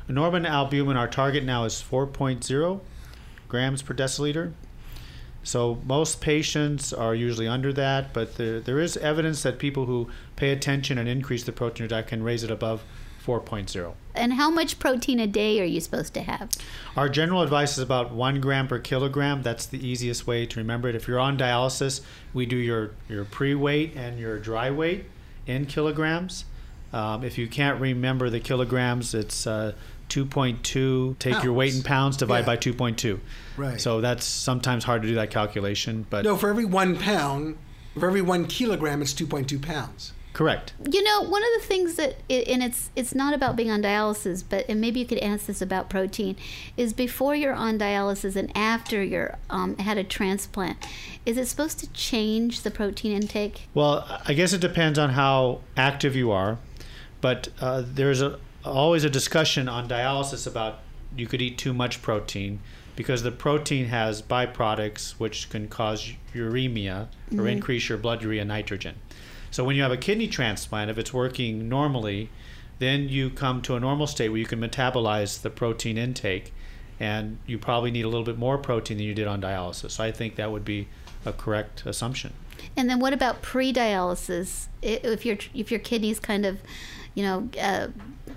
Normal 0.09 0.47
albumin, 0.47 0.97
our 0.97 1.09
target 1.09 1.45
now 1.45 1.65
is 1.65 1.83
4.0 1.83 2.81
grams 3.49 3.83
per 3.83 3.95
deciliter. 3.95 4.53
So 5.43 5.81
most 5.85 6.21
patients 6.21 6.93
are 6.93 7.15
usually 7.15 7.47
under 7.47 7.73
that, 7.75 8.13
but 8.13 8.37
there, 8.37 8.59
there 8.59 8.81
is 8.81 8.97
evidence 8.97 9.45
that 9.45 9.61
people 9.61 9.87
who 9.87 10.11
pay 10.35 10.51
attention 10.51 10.99
and 10.99 11.09
increase 11.09 11.45
the 11.45 11.53
protein 11.53 11.85
in 11.85 11.89
their 11.89 12.01
diet 12.01 12.09
can 12.09 12.23
raise 12.25 12.43
it 12.43 12.51
above 12.51 12.83
4.0. 13.25 13.95
And 14.15 14.33
how 14.35 14.51
much 14.51 14.79
protein 14.79 15.21
a 15.21 15.27
day 15.27 15.61
are 15.61 15.65
you 15.65 15.81
supposed 15.81 16.15
to 16.15 16.23
have? 16.23 16.51
Our 16.97 17.09
general 17.09 17.43
advice 17.43 17.73
is 17.73 17.79
about 17.79 18.13
one 18.13 18.41
gram 18.41 18.67
per 18.67 18.79
kilogram. 18.79 19.43
That's 19.43 19.67
the 19.67 19.85
easiest 19.87 20.27
way 20.27 20.47
to 20.47 20.59
remember 20.59 20.89
it. 20.89 20.95
If 20.95 21.07
you're 21.07 21.21
on 21.21 21.37
dialysis, 21.37 22.01
we 22.33 22.47
do 22.47 22.57
your, 22.57 22.93
your 23.09 23.25
pre 23.25 23.55
weight 23.55 23.95
and 23.97 24.19
your 24.19 24.39
dry 24.39 24.71
weight 24.71 25.07
in 25.47 25.67
kilograms. 25.67 26.45
Um, 26.93 27.25
if 27.25 27.37
you 27.37 27.47
can't 27.47 27.81
remember 27.81 28.31
the 28.31 28.41
kilograms, 28.41 29.13
it's 29.13 29.47
uh, 29.47 29.73
2.2. 30.09 31.19
Take 31.19 31.43
your 31.43 31.53
weight 31.53 31.75
in 31.75 31.83
pounds, 31.83 32.17
divide 32.17 32.41
Yeah. 32.41 32.47
by 32.47 32.57
2.2. 32.57 33.21
Right. 33.57 33.81
So 33.81 34.01
that's 34.01 34.25
sometimes 34.25 34.85
hard 34.85 35.03
to 35.03 35.09
do 35.09 35.15
that 35.17 35.31
calculation, 35.31 36.07
but 36.11 36.25
No, 36.25 36.37
for 36.37 36.49
every 36.51 36.65
one 36.65 36.97
pound, 36.97 37.57
for 37.99 38.07
every 38.07 38.23
one 38.23 38.47
kilogram, 38.47 39.03
it's 39.03 39.13
2.2 39.15 39.59
pounds. 39.61 40.13
correct. 40.33 40.75
You 40.93 41.03
know, 41.03 41.23
one 41.23 41.43
of 41.43 41.49
the 41.63 41.67
things 41.67 41.95
that, 41.95 42.17
and 42.29 42.63
it's 42.63 42.91
it's 42.95 43.15
not 43.15 43.33
about 43.33 43.57
being 43.57 43.71
on 43.71 43.81
dialysis, 43.83 44.45
but 44.47 44.67
and 44.69 44.79
maybe 44.83 45.01
you 45.01 45.07
could 45.07 45.17
answer 45.19 45.47
this 45.47 45.63
about 45.63 45.89
protein, 45.89 46.37
is 46.77 46.93
before 46.93 47.35
you're 47.35 47.55
on 47.55 47.79
dialysis 47.79 48.37
and 48.37 48.55
after 48.55 49.03
you're 49.03 49.39
um, 49.49 49.79
had 49.79 49.97
a 49.97 50.05
transplant, 50.05 50.77
is 51.25 51.39
it 51.39 51.47
supposed 51.47 51.79
to 51.79 51.87
change 51.95 52.61
the 52.63 52.71
protein 52.71 53.13
intake? 53.13 53.63
Well, 53.73 54.07
I 54.27 54.35
guess 54.35 54.53
it 54.53 54.61
depends 54.61 54.99
on 54.99 55.09
how 55.11 55.61
active 55.75 56.15
you 56.15 56.31
are, 56.31 56.59
but 57.23 57.49
uh, 57.59 57.83
there's 57.87 58.21
a, 58.21 58.39
always 58.67 59.05
a 59.05 59.11
discussion 59.11 59.69
on 59.69 59.89
dialysis 59.89 60.47
about 60.47 60.81
you 61.17 61.27
could 61.27 61.41
eat 61.41 61.57
too 61.59 61.73
much 61.73 62.03
protein 62.03 62.61
because 62.97 63.23
the 63.23 63.31
protein 63.31 63.87
has 63.87 64.23
byproducts 64.23 65.13
which 65.13 65.49
can 65.51 65.69
cause 65.69 66.13
uremia 66.35 67.07
or 67.33 67.45
Mhm. 67.45 67.53
increase 67.53 67.89
your 67.89 67.99
blood 67.99 68.23
urea 68.23 68.45
nitrogen. 68.45 68.95
So 69.51 69.65
when 69.65 69.77
you 69.77 69.83
have 69.83 69.93
a 69.93 69.97
kidney 69.97 70.29
transplant, 70.29 70.91
if 70.91 70.99
it's 70.99 71.13
working 71.13 71.69
normally, 71.69 72.29
then 72.79 73.09
you 73.09 73.31
come 73.31 73.63
to 73.63 73.75
a 73.77 73.81
normal 73.81 74.07
state 74.07 74.29
where 74.29 74.39
you 74.39 74.47
can 74.47 74.61
metabolize 74.61 75.41
the 75.43 75.51
protein 75.51 75.97
intake, 75.97 76.53
and 77.01 77.39
you 77.47 77.57
probably 77.59 77.91
need 77.91 78.05
a 78.05 78.09
little 78.09 78.25
bit 78.25 78.37
more 78.39 78.59
protein 78.59 78.99
than 78.99 79.07
you 79.07 79.15
did 79.15 79.27
on 79.27 79.41
dialysis. 79.41 79.93
So 79.93 80.05
I 80.05 80.11
think 80.13 80.37
that 80.37 80.51
would 80.51 80.65
be 80.65 80.89
a 81.25 81.33
correct 81.33 81.85
assumption. 81.87 82.33
And 82.77 82.89
then 82.91 82.99
what 82.99 83.13
about 83.13 83.41
pre-dialysis? 83.43 84.67
If 84.83 85.25
your 85.25 85.39
if 85.55 85.71
your 85.71 85.81
kidney's 85.81 86.19
kind 86.21 86.45
of, 86.47 86.59
you 87.17 87.23
know, 87.25 87.49
uh, 87.61 87.89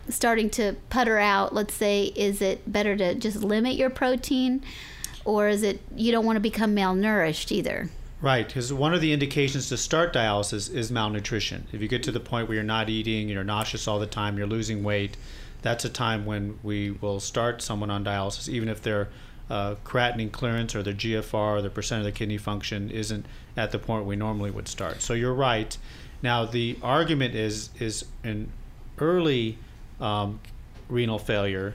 starting 0.07 0.49
to 0.49 0.75
putter 0.89 1.19
out, 1.19 1.53
let's 1.53 1.73
say, 1.73 2.05
is 2.15 2.41
it 2.41 2.71
better 2.71 2.95
to 2.95 3.13
just 3.13 3.43
limit 3.43 3.75
your 3.75 3.91
protein, 3.91 4.63
or 5.25 5.47
is 5.47 5.61
it 5.61 5.81
you 5.95 6.11
don't 6.11 6.25
want 6.25 6.37
to 6.37 6.41
become 6.41 6.75
malnourished 6.75 7.51
either? 7.51 7.89
Right, 8.21 8.47
because 8.47 8.73
one 8.73 8.93
of 8.93 9.01
the 9.01 9.13
indications 9.13 9.69
to 9.69 9.77
start 9.77 10.13
dialysis 10.13 10.73
is 10.73 10.91
malnutrition. 10.91 11.67
If 11.71 11.81
you 11.81 11.87
get 11.87 12.03
to 12.03 12.11
the 12.11 12.19
point 12.19 12.47
where 12.47 12.55
you're 12.55 12.63
not 12.63 12.89
eating, 12.89 13.29
you're 13.29 13.43
nauseous 13.43 13.87
all 13.87 13.99
the 13.99 14.07
time, 14.07 14.37
you're 14.37 14.47
losing 14.47 14.83
weight, 14.83 15.15
that's 15.61 15.85
a 15.85 15.89
time 15.89 16.25
when 16.25 16.57
we 16.63 16.91
will 16.91 17.19
start 17.19 17.61
someone 17.61 17.91
on 17.91 18.03
dialysis, 18.03 18.47
even 18.47 18.69
if 18.69 18.81
their 18.81 19.09
uh, 19.49 19.75
creatinine 19.83 20.31
clearance 20.31 20.75
or 20.75 20.83
their 20.83 20.93
GFR 20.93 21.33
or 21.33 21.61
the 21.61 21.69
percent 21.69 21.99
of 21.99 22.05
the 22.05 22.11
kidney 22.11 22.37
function 22.37 22.89
isn't 22.91 23.25
at 23.57 23.71
the 23.71 23.79
point 23.79 24.05
we 24.05 24.15
normally 24.15 24.51
would 24.51 24.67
start. 24.67 25.01
So 25.01 25.13
you're 25.13 25.33
right. 25.33 25.77
Now 26.21 26.45
the 26.45 26.77
argument 26.83 27.35
is 27.35 27.69
is 27.79 28.05
in 28.23 28.51
early 28.99 29.57
um, 29.99 30.39
renal 30.87 31.19
failure, 31.19 31.73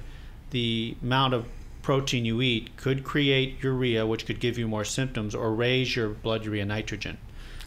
the 0.50 0.96
amount 1.02 1.34
of 1.34 1.46
protein 1.82 2.24
you 2.24 2.40
eat 2.40 2.76
could 2.76 3.04
create 3.04 3.62
urea, 3.62 4.06
which 4.06 4.26
could 4.26 4.40
give 4.40 4.56
you 4.58 4.66
more 4.66 4.84
symptoms, 4.84 5.34
or 5.34 5.54
raise 5.54 5.94
your 5.94 6.08
blood 6.08 6.44
urea 6.44 6.64
nitrogen. 6.64 7.18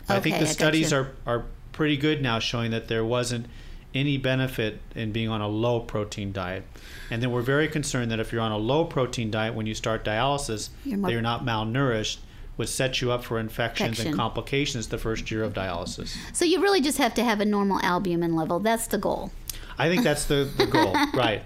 I 0.09 0.19
think 0.19 0.37
the 0.37 0.43
I 0.43 0.51
studies 0.51 0.93
are, 0.93 1.11
are 1.25 1.45
pretty 1.71 1.97
good 1.97 2.21
now 2.21 2.39
showing 2.39 2.71
that 2.71 2.87
there 2.87 3.05
wasn't 3.05 3.45
any 3.93 4.17
benefit 4.17 4.79
in 4.95 5.11
being 5.11 5.29
on 5.29 5.41
a 5.41 5.47
low 5.47 5.79
protein 5.79 6.31
diet. 6.31 6.63
And 7.09 7.21
then 7.21 7.31
we're 7.31 7.41
very 7.41 7.67
concerned 7.67 8.11
that 8.11 8.19
if 8.19 8.31
you're 8.31 8.41
on 8.41 8.51
a 8.51 8.57
low 8.57 8.85
protein 8.85 9.31
diet 9.31 9.53
when 9.53 9.65
you 9.65 9.73
start 9.73 10.03
dialysis, 10.03 10.69
You're 10.83 10.99
that 10.99 11.11
you're 11.11 11.21
not 11.21 11.45
malnourished, 11.45 12.17
which 12.55 12.69
sets 12.69 13.01
you 13.01 13.11
up 13.11 13.23
for 13.23 13.39
infections 13.39 13.89
Infection. 13.89 14.07
and 14.07 14.17
complications 14.17 14.87
the 14.87 14.97
first 14.97 15.29
year 15.31 15.43
of 15.43 15.53
dialysis. 15.53 16.15
So 16.33 16.45
you 16.45 16.61
really 16.61 16.81
just 16.81 16.97
have 16.97 17.13
to 17.15 17.23
have 17.23 17.39
a 17.39 17.45
normal 17.45 17.79
albumin 17.81 18.35
level. 18.35 18.59
That's 18.59 18.87
the 18.87 18.97
goal. 18.97 19.31
I 19.77 19.89
think 19.89 20.03
that's 20.03 20.25
the, 20.25 20.49
the 20.57 20.65
goal, 20.65 20.93
right? 21.13 21.43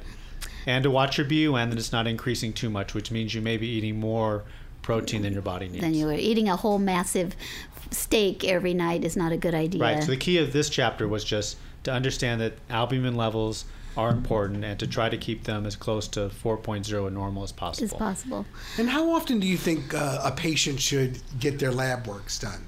And 0.66 0.84
to 0.84 0.92
watch 0.92 1.18
your 1.18 1.28
BUN 1.28 1.62
and 1.62 1.72
that 1.72 1.80
it's 1.80 1.92
not 1.92 2.08
increasing 2.08 2.54
too 2.54 2.70
much, 2.70 2.94
which 2.94 3.12
means 3.12 3.34
you 3.34 3.42
may 3.42 3.58
be 3.58 3.68
eating 3.68 4.00
more 4.00 4.44
protein 4.82 5.24
than 5.24 5.34
your 5.34 5.42
body 5.42 5.68
needs. 5.68 5.82
Then 5.82 5.94
you 5.94 6.06
were 6.06 6.14
eating 6.14 6.50
a 6.50 6.56
whole 6.56 6.80
massive 6.80 7.36
steak 7.92 8.44
every 8.44 8.74
night 8.74 9.04
is 9.04 9.18
not 9.18 9.32
a 9.32 9.38
good 9.38 9.54
idea. 9.54 9.82
Right. 9.82 10.04
So 10.04 10.12
the 10.12 10.18
key 10.18 10.38
of 10.38 10.54
this 10.54 10.70
chapter 10.70 11.08
was 11.08 11.24
just 11.24 11.58
to 11.84 11.92
understand 11.92 12.42
that 12.42 12.54
albumin 12.70 13.16
levels 13.16 13.66
are 13.98 14.10
important 14.10 14.64
and 14.64 14.80
to 14.80 14.88
try 14.88 15.10
to 15.10 15.18
keep 15.18 15.44
them 15.44 15.66
as 15.66 15.76
close 15.76 16.08
to 16.08 16.30
4.0 16.30 17.06
and 17.08 17.16
normal 17.16 17.44
as 17.44 17.52
possible. 17.52 17.86
is 17.86 17.94
possible. 17.94 18.46
And 18.78 18.90
how 18.90 19.12
often 19.12 19.40
do 19.40 19.48
you 19.48 19.58
think 19.58 19.94
uh, 19.94 20.22
a 20.24 20.32
patient 20.32 20.80
should 20.80 21.20
get 21.40 21.60
their 21.60 21.72
lab 21.72 22.08
works 22.08 22.40
done? 22.40 22.68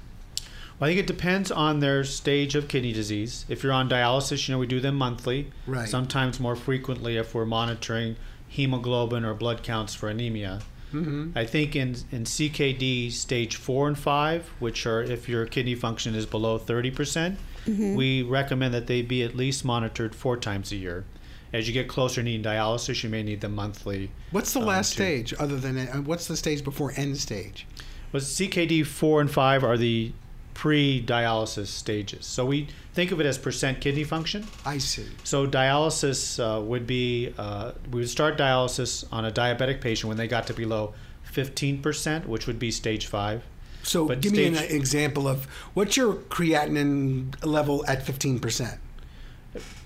Well, 0.78 0.88
I 0.88 0.92
think 0.94 1.00
it 1.00 1.06
depends 1.06 1.50
on 1.50 1.80
their 1.80 2.02
stage 2.04 2.54
of 2.54 2.68
kidney 2.68 2.92
disease. 2.92 3.44
If 3.48 3.62
you're 3.62 3.72
on 3.72 3.88
dialysis, 3.88 4.48
you 4.48 4.54
know, 4.54 4.58
we 4.58 4.66
do 4.66 4.80
them 4.80 4.96
monthly. 4.96 5.50
Right. 5.66 5.88
Sometimes 5.88 6.40
more 6.40 6.56
frequently 6.56 7.16
if 7.16 7.34
we're 7.34 7.44
monitoring 7.46 8.16
hemoglobin 8.48 9.24
or 9.24 9.34
blood 9.34 9.62
counts 9.62 9.94
for 9.94 10.08
anemia. 10.08 10.60
Mm-hmm. 10.92 11.36
I 11.36 11.44
think 11.44 11.74
in, 11.74 11.96
in 12.12 12.22
CKD 12.24 13.10
stage 13.10 13.56
four 13.56 13.88
and 13.88 13.98
five, 13.98 14.48
which 14.60 14.86
are 14.86 15.02
if 15.02 15.28
your 15.28 15.44
kidney 15.46 15.74
function 15.74 16.14
is 16.14 16.26
below 16.26 16.58
30%, 16.58 16.94
percent 16.94 17.38
Mhm. 17.66 17.96
we 17.96 18.22
recommend 18.22 18.74
that 18.74 18.86
they 18.88 19.00
be 19.00 19.22
at 19.22 19.34
least 19.34 19.64
monitored 19.64 20.14
four 20.14 20.36
times 20.36 20.70
a 20.70 20.76
year. 20.76 21.04
As 21.50 21.66
you 21.66 21.72
get 21.72 21.88
closer 21.88 22.16
to 22.16 22.22
needing 22.22 22.44
dialysis, 22.44 23.02
you 23.02 23.08
may 23.08 23.22
need 23.22 23.40
them 23.40 23.54
monthly. 23.54 24.10
What's 24.32 24.52
the 24.52 24.60
um, 24.60 24.66
last 24.66 24.90
to- 24.90 24.94
stage 24.96 25.32
other 25.38 25.56
than 25.56 25.78
uh, 25.78 26.02
what's 26.02 26.26
the 26.26 26.36
stage 26.36 26.62
before 26.62 26.92
end 26.96 27.16
stage? 27.16 27.66
Well, 28.12 28.20
CKD 28.20 28.84
four 28.86 29.20
and 29.22 29.30
five 29.30 29.64
are 29.64 29.78
the 29.78 30.12
pre-dialysis 30.54 31.66
stages. 31.66 32.24
So 32.24 32.46
we 32.46 32.68
think 32.94 33.10
of 33.10 33.20
it 33.20 33.26
as 33.26 33.36
percent 33.36 33.80
kidney 33.80 34.04
function. 34.04 34.46
I 34.64 34.78
see. 34.78 35.06
So 35.24 35.46
dialysis 35.46 36.38
uh, 36.38 36.60
would 36.62 36.86
be 36.86 37.34
uh, 37.36 37.72
we 37.90 38.00
would 38.00 38.08
start 38.08 38.38
dialysis 38.38 39.04
on 39.12 39.24
a 39.24 39.30
diabetic 39.30 39.80
patient 39.80 40.08
when 40.08 40.16
they 40.16 40.28
got 40.28 40.46
to 40.46 40.54
below 40.54 40.94
15%, 41.32 42.26
which 42.26 42.46
would 42.46 42.58
be 42.58 42.70
stage 42.70 43.06
five. 43.06 43.42
So 43.82 44.06
But 44.06 44.20
give 44.20 44.32
me 44.32 44.46
an 44.46 44.56
example 44.56 45.28
of 45.28 45.44
what's 45.74 45.96
your 45.96 46.14
creatinine 46.14 47.44
level 47.44 47.84
at 47.86 48.04
15%? 48.04 48.78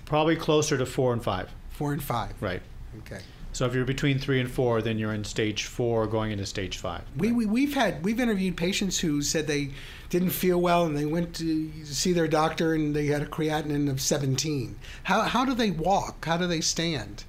Probably 0.05 0.35
closer 0.35 0.77
to 0.77 0.85
four 0.85 1.11
and 1.11 1.21
five. 1.21 1.49
Four 1.71 1.93
and 1.93 2.01
five. 2.01 2.33
Right. 2.41 2.61
Okay. 2.99 3.21
So 3.59 3.65
if 3.65 3.75
you're 3.75 3.83
between 3.83 4.19
three 4.19 4.39
and 4.39 4.49
four, 4.49 4.81
then 4.81 4.97
you're 4.97 5.11
in 5.13 5.25
stage 5.25 5.65
four, 5.65 6.07
going 6.07 6.31
into 6.31 6.45
stage 6.45 6.77
five. 6.77 7.01
We, 7.17 7.33
we 7.33 7.45
we've 7.45 7.73
had 7.73 8.05
we've 8.05 8.17
interviewed 8.17 8.55
patients 8.55 8.99
who 8.99 9.21
said 9.21 9.47
they 9.47 9.71
didn't 10.09 10.29
feel 10.29 10.61
well 10.61 10.85
and 10.85 10.95
they 10.95 11.05
went 11.05 11.35
to 11.35 11.69
see 11.83 12.13
their 12.13 12.29
doctor 12.29 12.73
and 12.73 12.95
they 12.95 13.07
had 13.07 13.21
a 13.21 13.25
creatinine 13.25 13.89
of 13.89 13.99
17. 13.99 14.79
How 15.03 15.23
how 15.23 15.43
do 15.43 15.53
they 15.53 15.71
walk? 15.71 16.23
How 16.23 16.37
do 16.37 16.47
they 16.47 16.61
stand? 16.61 17.25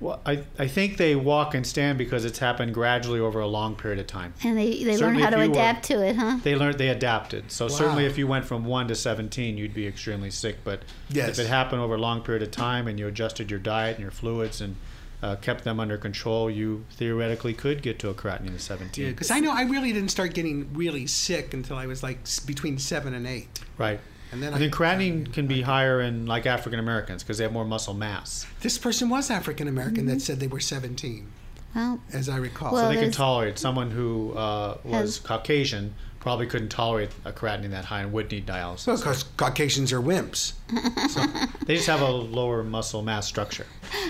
Well, 0.00 0.20
I, 0.26 0.44
I 0.58 0.66
think 0.68 0.98
they 0.98 1.16
walk 1.16 1.54
and 1.54 1.66
stand 1.66 1.96
because 1.96 2.26
it's 2.26 2.40
happened 2.40 2.74
gradually 2.74 3.20
over 3.20 3.40
a 3.40 3.46
long 3.46 3.74
period 3.74 4.00
of 4.00 4.06
time. 4.06 4.34
And 4.44 4.58
they, 4.58 4.84
they 4.84 4.98
learn 4.98 5.14
how 5.14 5.30
to 5.30 5.36
you 5.42 5.48
were- 5.48 5.50
adapt 5.50 5.84
to 5.84 6.06
it, 6.06 6.16
huh? 6.16 6.40
They 6.42 6.56
learned 6.56 6.76
they 6.76 6.88
adapted. 6.90 7.50
So 7.50 7.64
Wow. 7.64 7.70
certainly, 7.70 8.04
if 8.04 8.18
you 8.18 8.26
went 8.26 8.44
from 8.44 8.66
one 8.66 8.86
to 8.88 8.94
seventeen, 8.94 9.56
you'd 9.56 9.72
be 9.72 9.86
extremely 9.86 10.30
sick. 10.30 10.58
But 10.62 10.82
Yes. 11.08 11.38
if 11.38 11.46
it 11.46 11.48
happened 11.48 11.80
over 11.80 11.94
a 11.94 11.98
long 11.98 12.20
period 12.20 12.42
of 12.42 12.50
time 12.50 12.86
and 12.86 12.98
you 12.98 13.06
adjusted 13.08 13.50
your 13.50 13.60
diet 13.60 13.96
and 13.96 14.02
your 14.02 14.10
fluids 14.10 14.60
and 14.60 14.76
uh, 15.22 15.36
kept 15.36 15.64
them 15.64 15.78
under 15.80 15.98
control, 15.98 16.50
you 16.50 16.84
theoretically 16.92 17.52
could 17.54 17.82
get 17.82 17.98
to 18.00 18.08
a 18.08 18.14
creatinine 18.14 18.54
of 18.54 18.62
seventeen. 18.62 19.06
Yeah, 19.06 19.10
because 19.10 19.30
I 19.30 19.40
know 19.40 19.52
I 19.52 19.62
really 19.62 19.92
didn't 19.92 20.10
start 20.10 20.34
getting 20.34 20.72
really 20.72 21.06
sick 21.06 21.52
until 21.54 21.76
I 21.76 21.86
was 21.86 22.02
like 22.02 22.18
between 22.46 22.78
seven 22.78 23.14
and 23.14 23.26
eight. 23.26 23.60
Right. 23.78 24.00
And 24.32 24.42
then 24.42 24.52
I 24.52 24.56
I, 24.56 24.58
think 24.60 24.74
creatinine 24.74 25.32
can 25.32 25.46
be 25.46 25.62
higher 25.62 26.00
in 26.00 26.26
like 26.26 26.46
African 26.46 26.78
Americans 26.78 27.22
because 27.22 27.38
they 27.38 27.44
have 27.44 27.52
more 27.52 27.64
muscle 27.64 27.94
mass. 27.94 28.46
this 28.60 28.78
person 28.78 29.08
was 29.08 29.28
African 29.30 29.66
American 29.66 30.06
that 30.06 30.22
said 30.22 30.38
they 30.38 30.46
were 30.46 30.60
17, 30.60 31.26
Well, 31.74 32.00
as 32.12 32.28
I 32.28 32.36
recall. 32.36 32.72
Well, 32.72 32.88
so 32.88 32.94
they 32.94 33.02
can 33.02 33.10
tolerate. 33.10 33.58
Someone 33.58 33.90
who 33.90 34.32
uh, 34.34 34.78
was 34.84 34.94
Has- 34.94 35.18
Caucasian 35.18 35.94
probably 36.20 36.46
couldn't 36.46 36.68
tolerate 36.68 37.10
a 37.24 37.32
creatinine 37.32 37.70
that 37.70 37.86
high 37.86 38.02
and 38.02 38.12
would 38.12 38.30
need 38.30 38.46
dialysis. 38.46 38.86
Well, 38.86 38.96
because 38.96 39.22
Caucasians 39.36 39.92
are 39.92 40.00
wimps. 40.00 40.52
They 41.66 41.76
just 41.76 41.86
have 41.88 42.00
a 42.00 42.10
lower 42.10 42.62
muscle 42.64 43.02
mass 43.02 43.26
structure. 43.26 43.66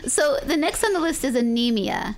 So 0.07 0.39
the 0.45 0.57
next 0.57 0.83
on 0.83 0.93
the 0.95 1.01
list 1.01 1.25
is 1.25 1.35
anemia. 1.35 2.17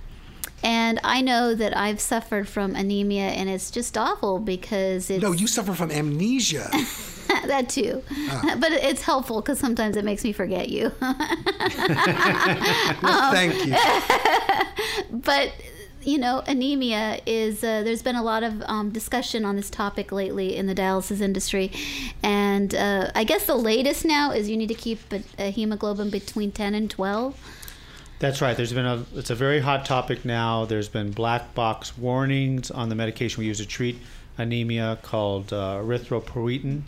And 0.63 0.99
I 1.03 1.19
know 1.21 1.53
that 1.55 1.75
I've 1.75 1.99
suffered 1.99 2.47
from 2.47 2.73
anemia, 2.75 3.27
and 3.27 3.49
it's 3.49 3.69
just 3.69 3.97
awful 3.97 4.39
because 4.39 5.09
it's 5.09 5.21
No, 5.21 5.33
you 5.33 5.45
suffer 5.47 5.73
from 5.73 5.91
amnesia. 5.91 6.69
that 7.47 7.67
too. 7.67 8.01
Ah. 8.29 8.55
But 8.57 8.71
it's 8.71 9.01
helpful 9.01 9.41
because 9.41 9.59
sometimes 9.59 9.97
it 9.97 10.05
makes 10.05 10.23
me 10.23 10.31
forget 10.31 10.69
you. 10.69 10.91
Well, 13.01 13.31
thank 13.33 13.65
you. 13.65 13.75
but 15.11 15.51
you 16.05 16.17
know, 16.17 16.43
anemia 16.47 17.19
is 17.25 17.63
uh, 17.63 17.83
there's 17.83 18.01
been 18.01 18.15
a 18.15 18.23
lot 18.23 18.43
of 18.43 18.61
um, 18.65 18.89
discussion 18.89 19.45
on 19.45 19.55
this 19.55 19.69
topic 19.69 20.11
lately 20.11 20.55
in 20.55 20.67
the 20.67 20.75
dialysis 20.75 21.21
industry, 21.21 21.71
and 22.21 22.73
uh, 22.75 23.11
I 23.15 23.23
guess 23.23 23.45
the 23.45 23.55
latest 23.55 24.05
now 24.05 24.31
is 24.31 24.49
you 24.49 24.57
need 24.57 24.67
to 24.67 24.73
keep 24.75 24.99
a, 25.11 25.23
a 25.37 25.51
hemoglobin 25.51 26.09
between 26.09 26.51
10 26.51 26.75
and 26.75 26.89
12. 26.89 27.37
That's 28.19 28.41
right. 28.41 28.55
There's 28.55 28.71
been 28.71 28.85
a 28.85 29.05
it's 29.15 29.29
a 29.29 29.35
very 29.35 29.59
hot 29.59 29.85
topic 29.85 30.23
now. 30.23 30.65
There's 30.65 30.87
been 30.87 31.11
black 31.11 31.53
box 31.53 31.97
warnings 31.97 32.71
on 32.71 32.89
the 32.89 32.95
medication 32.95 33.41
we 33.41 33.47
use 33.47 33.57
to 33.57 33.65
treat 33.65 33.97
anemia 34.37 34.97
called 35.01 35.51
uh, 35.51 35.79
erythropoietin, 35.81 36.83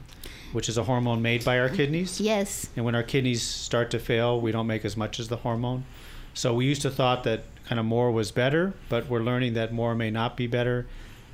which 0.53 0.69
is 0.69 0.77
a 0.77 0.83
hormone 0.83 1.21
made 1.21 1.43
by 1.43 1.59
our 1.59 1.69
kidneys. 1.69 2.21
Yes. 2.21 2.69
And 2.75 2.85
when 2.85 2.95
our 2.95 3.03
kidneys 3.03 3.43
start 3.43 3.91
to 3.91 3.99
fail, 3.99 4.39
we 4.39 4.51
don't 4.51 4.67
make 4.67 4.85
as 4.85 4.95
much 4.95 5.19
as 5.19 5.27
the 5.27 5.37
hormone. 5.37 5.85
So 6.33 6.53
we 6.53 6.65
used 6.65 6.81
to 6.83 6.89
thought 6.89 7.23
that 7.25 7.43
kind 7.67 7.79
of 7.79 7.85
more 7.85 8.11
was 8.11 8.31
better, 8.31 8.73
but 8.89 9.07
we're 9.07 9.21
learning 9.21 9.53
that 9.53 9.73
more 9.73 9.95
may 9.95 10.11
not 10.11 10.37
be 10.37 10.47
better 10.47 10.85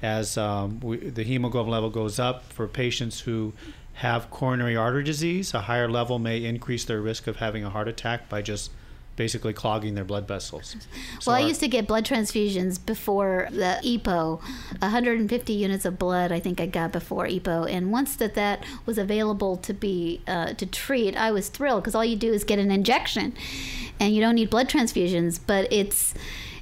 as 0.01 0.37
um, 0.37 0.79
we, 0.79 0.97
the 0.97 1.23
hemoglobin 1.23 1.71
level 1.71 1.89
goes 1.89 2.19
up 2.19 2.51
for 2.51 2.67
patients 2.67 3.21
who 3.21 3.53
have 3.95 4.29
coronary 4.31 4.75
artery 4.75 5.03
disease. 5.03 5.53
A 5.53 5.61
higher 5.61 5.89
level 5.89 6.17
may 6.17 6.43
increase 6.43 6.85
their 6.85 7.01
risk 7.01 7.27
of 7.27 7.37
having 7.37 7.63
a 7.63 7.69
heart 7.69 7.87
attack 7.87 8.29
by 8.29 8.41
just 8.41 8.71
basically 9.15 9.53
clogging 9.53 9.93
their 9.95 10.03
blood 10.03 10.27
vessels. 10.27 10.75
So 11.19 11.31
well, 11.31 11.35
I 11.37 11.41
our- 11.41 11.47
used 11.47 11.59
to 11.59 11.67
get 11.67 11.87
blood 11.87 12.05
transfusions 12.05 12.83
before 12.83 13.47
the 13.51 13.79
EPO, 13.83 14.41
150 14.79 15.53
units 15.53 15.85
of 15.85 15.99
blood. 15.99 16.31
I 16.31 16.39
think 16.39 16.59
I 16.59 16.65
got 16.65 16.91
before 16.91 17.27
EPO, 17.27 17.69
and 17.69 17.91
once 17.91 18.15
that 18.15 18.35
that 18.35 18.63
was 18.85 18.97
available 18.97 19.57
to 19.57 19.73
be 19.73 20.21
uh, 20.27 20.53
to 20.53 20.65
treat, 20.65 21.15
I 21.15 21.31
was 21.31 21.49
thrilled 21.49 21.83
because 21.83 21.95
all 21.95 22.05
you 22.05 22.15
do 22.15 22.31
is 22.33 22.43
get 22.43 22.57
an 22.59 22.71
injection, 22.71 23.33
and 23.99 24.15
you 24.15 24.21
don't 24.21 24.35
need 24.35 24.49
blood 24.49 24.69
transfusions. 24.69 25.39
But 25.45 25.71
it's 25.71 26.13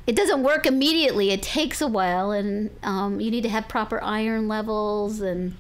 it 0.08 0.15
doesn't 0.15 0.41
work 0.44 0.65
immediately. 0.65 1.29
It 1.29 1.44
takes 1.44 1.82
a 1.82 1.88
while, 1.88 2.32
and 2.32 2.72
um, 2.84 3.20
you 3.22 3.29
need 3.32 3.44
to 3.44 3.50
have 3.50 3.68
proper 3.68 4.01
iron 4.03 4.48
levels 4.48 5.22
and 5.22 5.56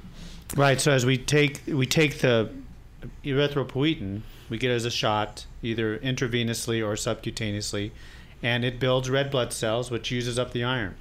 Right. 0.55 0.81
So 0.81 0.91
as 0.91 1.05
we 1.05 1.17
take 1.17 1.61
we 1.67 1.85
take 1.85 2.19
the 2.19 2.49
erythropoietin, 3.23 4.21
we 4.49 4.57
get 4.57 4.71
it 4.71 4.75
as 4.75 4.85
a 4.85 4.91
shot, 4.91 5.45
either 5.61 5.97
intravenously 5.99 6.85
or 6.85 6.93
subcutaneously, 6.95 7.91
and 8.41 8.63
it 8.65 8.79
builds 8.79 9.09
red 9.09 9.29
blood 9.31 9.53
cells, 9.53 9.91
which 9.91 10.11
uses 10.11 10.39
up 10.39 10.51
the 10.53 10.63
iron. 10.63 10.95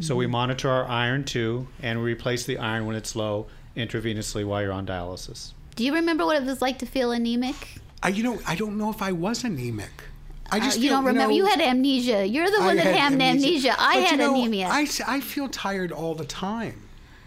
So 0.00 0.16
we 0.16 0.26
monitor 0.26 0.68
our 0.70 0.84
iron 0.86 1.24
too, 1.24 1.68
and 1.80 2.02
we 2.02 2.12
replace 2.12 2.44
the 2.44 2.58
iron 2.58 2.86
when 2.86 2.96
it's 2.96 3.14
low 3.14 3.46
intravenously 3.76 4.44
while 4.44 4.62
you're 4.62 4.72
on 4.72 4.86
dialysis. 4.86 5.52
Do 5.76 5.84
you 5.84 5.94
remember 5.94 6.24
what 6.26 6.36
it 6.36 6.44
was 6.44 6.60
like 6.60 6.78
to 6.80 6.86
feel 6.86 7.12
anemic? 7.12 7.54
I, 8.02 8.08
you 8.08 8.22
know, 8.22 8.40
I 8.46 8.56
don't 8.56 8.76
know 8.78 8.90
if 8.90 9.00
I 9.00 9.12
was 9.12 9.44
anemic. 9.44 10.04
I 10.50 10.58
just 10.60 10.78
Uh, 10.78 10.80
you 10.80 10.88
feel, 10.88 10.98
don't 10.98 11.04
remember. 11.06 11.30
know, 11.30 11.36
You 11.36 11.46
had 11.46 11.60
amnesia. 11.60 12.26
You're 12.26 12.50
the 12.50 12.58
I 12.60 12.66
one 12.66 12.76
that 12.76 12.86
had 12.86 13.12
amnesia. 13.12 13.74
I 13.78 13.94
But, 13.94 14.02
had 14.04 14.10
you 14.12 14.16
know, 14.18 14.34
anemia. 14.34 14.66
I, 14.68 14.82
s- 14.82 15.00
I 15.00 15.20
feel 15.20 15.48
tired 15.48 15.92
all 15.92 16.14
the 16.14 16.24
time, 16.26 16.82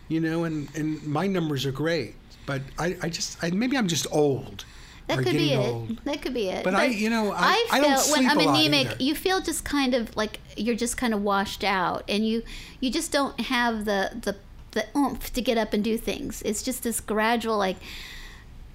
you 0.10 0.20
know, 0.20 0.44
and, 0.44 0.68
and 0.76 1.02
my 1.08 1.26
numbers 1.28 1.66
are 1.66 1.72
great, 1.72 2.16
but 2.46 2.62
I, 2.78 2.98
I 3.02 3.10
just 3.10 3.42
I, 3.44 3.50
maybe 3.52 3.78
I'm 3.78 3.88
just 3.88 4.06
old. 4.12 4.66
That 5.08 5.18
could 5.20 5.34
be 5.34 5.50
getting 5.50 5.92
it. 5.92 6.06
That 6.06 6.22
could 6.22 6.34
be 6.34 6.50
it. 6.50 6.64
But 6.64 6.74
I- 6.74 6.86
you 6.86 7.10
know, 7.12 7.32
I- 7.32 7.68
I 7.72 7.80
feel 7.80 7.90
don't 7.90 8.12
when 8.12 8.28
I'm 8.30 8.40
anemic, 8.40 9.00
you 9.00 9.14
feel 9.14 9.40
just 9.42 9.64
kind 9.64 9.94
of 9.94 10.16
like 10.18 10.40
you're 10.58 10.76
just 10.76 10.98
kind 10.98 11.14
of 11.14 11.22
washed 11.22 11.64
out, 11.64 12.04
and 12.10 12.28
you 12.28 12.42
you 12.80 12.90
just 12.90 13.12
don't 13.12 13.40
have 13.42 13.86
the 13.86 14.12
the 14.24 14.36
the 14.72 14.86
oomph 14.98 15.32
to 15.34 15.42
get 15.42 15.58
up 15.58 15.74
and 15.74 15.84
do 15.84 15.98
things. 15.98 16.42
It's 16.44 16.64
just 16.64 16.84
this 16.84 17.00
gradual 17.00 17.58
like. 17.58 17.78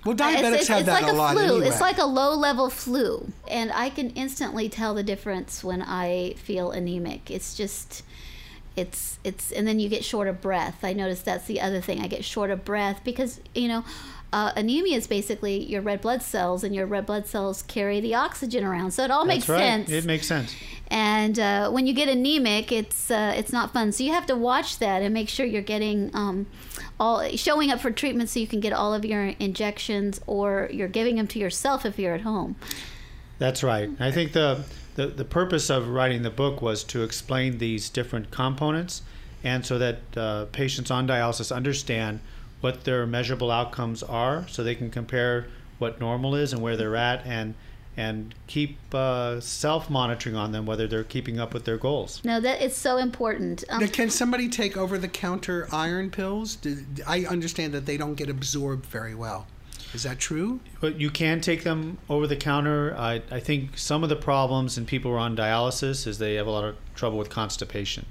Well, 0.04 0.14
It's, 0.14 0.22
diabetics 0.22 0.54
it's, 0.60 0.68
have 0.68 0.78
it's 0.78 0.86
that 0.86 1.02
like 1.02 1.12
a 1.12 1.14
lot 1.14 1.34
flu. 1.34 1.42
anyway. 1.44 1.66
It's 1.68 1.80
like 1.80 1.98
a 1.98 2.06
low 2.06 2.34
level 2.34 2.70
flu, 2.70 3.32
and 3.48 3.70
I 3.74 3.90
can 3.90 4.08
instantly 4.10 4.68
tell 4.70 4.94
the 4.94 5.02
difference 5.02 5.62
when 5.62 5.82
I 5.82 6.34
feel 6.38 6.70
anemic. 6.70 7.30
It's 7.30 7.54
just, 7.54 8.02
it's 8.76 9.18
it's, 9.24 9.52
and 9.52 9.68
then 9.68 9.78
you 9.78 9.90
get 9.90 10.02
short 10.02 10.26
of 10.26 10.40
breath. 10.40 10.78
I 10.84 10.94
notice 10.94 11.20
that's 11.20 11.44
the 11.46 11.60
other 11.60 11.82
thing. 11.82 12.00
I 12.00 12.06
get 12.06 12.24
short 12.24 12.50
of 12.50 12.64
breath 12.64 13.00
because 13.04 13.40
you 13.54 13.68
know. 13.68 13.84
Uh, 14.32 14.52
anemia 14.54 14.96
is 14.96 15.06
basically 15.06 15.64
your 15.64 15.82
red 15.82 16.00
blood 16.00 16.22
cells, 16.22 16.62
and 16.62 16.74
your 16.74 16.86
red 16.86 17.06
blood 17.06 17.26
cells 17.26 17.62
carry 17.62 18.00
the 18.00 18.14
oxygen 18.14 18.64
around. 18.64 18.92
So 18.92 19.02
it 19.02 19.10
all 19.10 19.24
makes 19.24 19.48
right. 19.48 19.58
sense. 19.58 19.90
It 19.90 20.04
makes 20.04 20.26
sense. 20.26 20.54
And 20.92 21.38
uh, 21.38 21.70
when 21.70 21.86
you 21.86 21.92
get 21.92 22.08
anemic, 22.08 22.72
it's 22.72 23.10
uh, 23.10 23.32
it's 23.36 23.52
not 23.52 23.72
fun. 23.72 23.92
So 23.92 24.02
you 24.04 24.12
have 24.12 24.26
to 24.26 24.36
watch 24.36 24.78
that 24.78 25.02
and 25.02 25.14
make 25.14 25.28
sure 25.28 25.46
you're 25.46 25.62
getting 25.62 26.10
um, 26.14 26.46
all 26.98 27.28
showing 27.36 27.70
up 27.70 27.80
for 27.80 27.90
treatment, 27.90 28.28
so 28.28 28.40
you 28.40 28.46
can 28.46 28.60
get 28.60 28.72
all 28.72 28.92
of 28.94 29.04
your 29.04 29.26
injections, 29.38 30.20
or 30.26 30.68
you're 30.72 30.88
giving 30.88 31.16
them 31.16 31.26
to 31.28 31.38
yourself 31.38 31.84
if 31.84 31.98
you're 31.98 32.14
at 32.14 32.22
home. 32.22 32.56
That's 33.38 33.62
right. 33.62 33.88
I 33.98 34.10
think 34.10 34.32
the, 34.32 34.64
the 34.96 35.06
the 35.06 35.24
purpose 35.24 35.70
of 35.70 35.88
writing 35.88 36.22
the 36.22 36.30
book 36.30 36.60
was 36.60 36.84
to 36.84 37.02
explain 37.02 37.58
these 37.58 37.88
different 37.88 38.30
components, 38.30 39.02
and 39.42 39.64
so 39.64 39.78
that 39.78 39.98
uh, 40.16 40.46
patients 40.46 40.90
on 40.90 41.06
dialysis 41.06 41.54
understand 41.54 42.20
what 42.60 42.84
their 42.84 43.06
measurable 43.06 43.50
outcomes 43.50 44.02
are, 44.02 44.46
so 44.48 44.62
they 44.62 44.74
can 44.74 44.90
compare 44.90 45.46
what 45.78 46.00
normal 46.00 46.34
is 46.34 46.52
and 46.52 46.60
where 46.62 46.76
they're 46.76 46.96
at, 46.96 47.24
and 47.26 47.54
and 47.96 48.34
keep 48.46 48.78
uh, 48.94 49.40
self 49.40 49.90
monitoring 49.90 50.36
on 50.36 50.52
them 50.52 50.64
whether 50.64 50.86
they're 50.86 51.04
keeping 51.04 51.40
up 51.40 51.52
with 51.52 51.64
their 51.64 51.76
goals. 51.76 52.22
No, 52.24 52.40
that 52.40 52.62
it's 52.62 52.76
so 52.76 52.96
important. 52.98 53.64
Um, 53.68 53.80
Now, 53.80 53.88
can 53.88 54.10
somebody 54.10 54.48
take 54.48 54.76
over 54.76 54.96
the 54.96 55.08
counter 55.08 55.68
iron 55.72 56.10
pills? 56.10 56.56
Do- 56.56 56.84
I 57.06 57.24
understand 57.24 57.74
that 57.74 57.86
they 57.86 57.96
don't 57.96 58.14
get 58.14 58.30
absorbed 58.30 58.86
very 58.86 59.14
well. 59.14 59.46
Is 59.92 60.04
that 60.04 60.20
true? 60.20 60.60
But 60.80 61.00
you 61.00 61.10
can 61.10 61.40
take 61.40 61.64
them 61.64 61.98
over 62.08 62.28
the 62.28 62.36
counter. 62.36 62.94
I, 62.96 63.22
I 63.30 63.40
think 63.40 63.76
some 63.76 64.04
of 64.04 64.08
the 64.08 64.16
problems 64.16 64.78
in 64.78 64.86
people 64.86 65.10
who 65.10 65.16
are 65.16 65.20
on 65.20 65.36
dialysis 65.36 66.06
is 66.06 66.18
they 66.18 66.34
have 66.34 66.46
a 66.46 66.50
lot 66.50 66.64
of 66.64 66.76
trouble 66.94 67.18
with 67.18 67.28
constipation. 67.28 68.06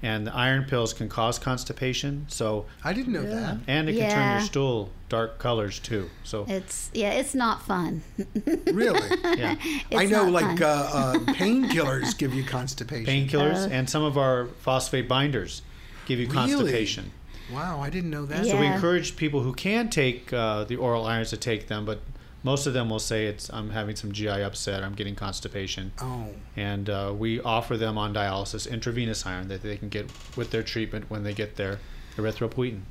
And 0.00 0.26
the 0.26 0.34
iron 0.34 0.64
pills 0.64 0.92
can 0.92 1.08
cause 1.08 1.40
constipation. 1.40 2.26
So 2.28 2.66
I 2.84 2.92
didn't 2.92 3.12
know 3.12 3.24
that. 3.24 3.58
And 3.66 3.88
it 3.88 3.96
can 3.96 4.10
turn 4.10 4.30
your 4.38 4.40
stool 4.46 4.90
dark 5.08 5.38
colors 5.38 5.80
too. 5.80 6.08
So 6.22 6.44
it's 6.48 6.90
yeah, 6.94 7.10
it's 7.12 7.34
not 7.34 7.62
fun. 7.62 8.02
Really? 8.72 9.00
yeah, 9.36 9.56
It's 9.90 10.00
I 10.00 10.04
know, 10.04 10.24
not 10.28 10.32
like 10.32 10.60
uh, 10.60 10.66
uh, 10.92 11.14
painkillers 11.34 12.16
give 12.16 12.32
you 12.34 12.44
constipation. 12.44 13.06
painkillers 13.28 13.66
Uh, 13.66 13.70
and 13.72 13.88
some 13.90 14.04
of 14.04 14.16
our 14.16 14.46
phosphate 14.60 15.08
binders 15.08 15.62
give 16.06 16.20
you 16.20 16.26
Really? 16.28 16.36
constipation. 16.48 17.10
Wow, 17.52 17.80
I 17.80 17.90
didn't 17.90 18.10
know 18.10 18.26
that. 18.26 18.44
Yeah. 18.44 18.52
So 18.52 18.60
we 18.60 18.66
encourage 18.66 19.16
people 19.16 19.40
who 19.42 19.52
can 19.54 19.88
take 19.88 20.32
uh, 20.32 20.64
the 20.64 20.76
oral 20.76 21.06
irons 21.06 21.30
to 21.30 21.36
take 21.38 21.66
them, 21.66 21.84
but 21.86 22.00
most 22.42 22.66
of 22.66 22.72
them 22.72 22.88
will 22.88 22.98
say 22.98 23.26
it's 23.26 23.50
I'm 23.50 23.70
having 23.70 23.96
some 23.96 24.12
GI 24.12 24.28
upset, 24.28 24.82
I'm 24.82 24.94
getting 24.94 25.14
constipation. 25.14 25.92
Oh, 26.00 26.28
and 26.56 26.88
uh, 26.88 27.14
we 27.16 27.40
offer 27.40 27.76
them 27.76 27.98
on 27.98 28.14
dialysis 28.14 28.70
intravenous 28.70 29.26
iron 29.26 29.48
that 29.48 29.62
they 29.62 29.76
can 29.76 29.88
get 29.88 30.10
with 30.36 30.50
their 30.50 30.62
treatment 30.62 31.10
when 31.10 31.24
they 31.24 31.34
get 31.34 31.56
their 31.56 31.78
erythropoietin. 32.16 32.82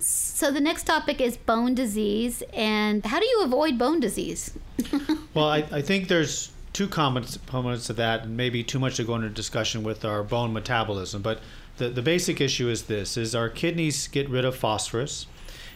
So 0.00 0.50
the 0.50 0.60
next 0.60 0.84
topic 0.84 1.20
is 1.20 1.36
bone 1.36 1.74
disease, 1.74 2.42
and 2.52 3.04
how 3.06 3.20
do 3.20 3.26
you 3.26 3.42
avoid 3.42 3.78
bone 3.78 4.00
disease? 4.00 4.52
Well, 5.34 5.48
I, 5.48 5.64
I 5.72 5.82
think 5.82 6.06
there's 6.06 6.52
two 6.72 6.86
components 6.86 7.36
components 7.38 7.88
to 7.88 7.92
that, 7.94 8.22
and 8.22 8.36
maybe 8.36 8.62
too 8.62 8.78
much 8.78 8.96
to 8.96 9.04
go 9.04 9.16
into 9.16 9.28
discussion 9.30 9.82
with 9.82 10.04
our 10.04 10.22
bone 10.22 10.52
metabolism. 10.52 11.22
But 11.22 11.40
the, 11.78 11.88
the 11.88 12.02
basic 12.02 12.40
issue 12.40 12.68
is 12.68 12.84
this: 12.84 13.16
is 13.16 13.34
our 13.34 13.48
kidneys 13.48 14.06
get 14.06 14.28
rid 14.30 14.44
of 14.44 14.54
phosphorus, 14.54 15.26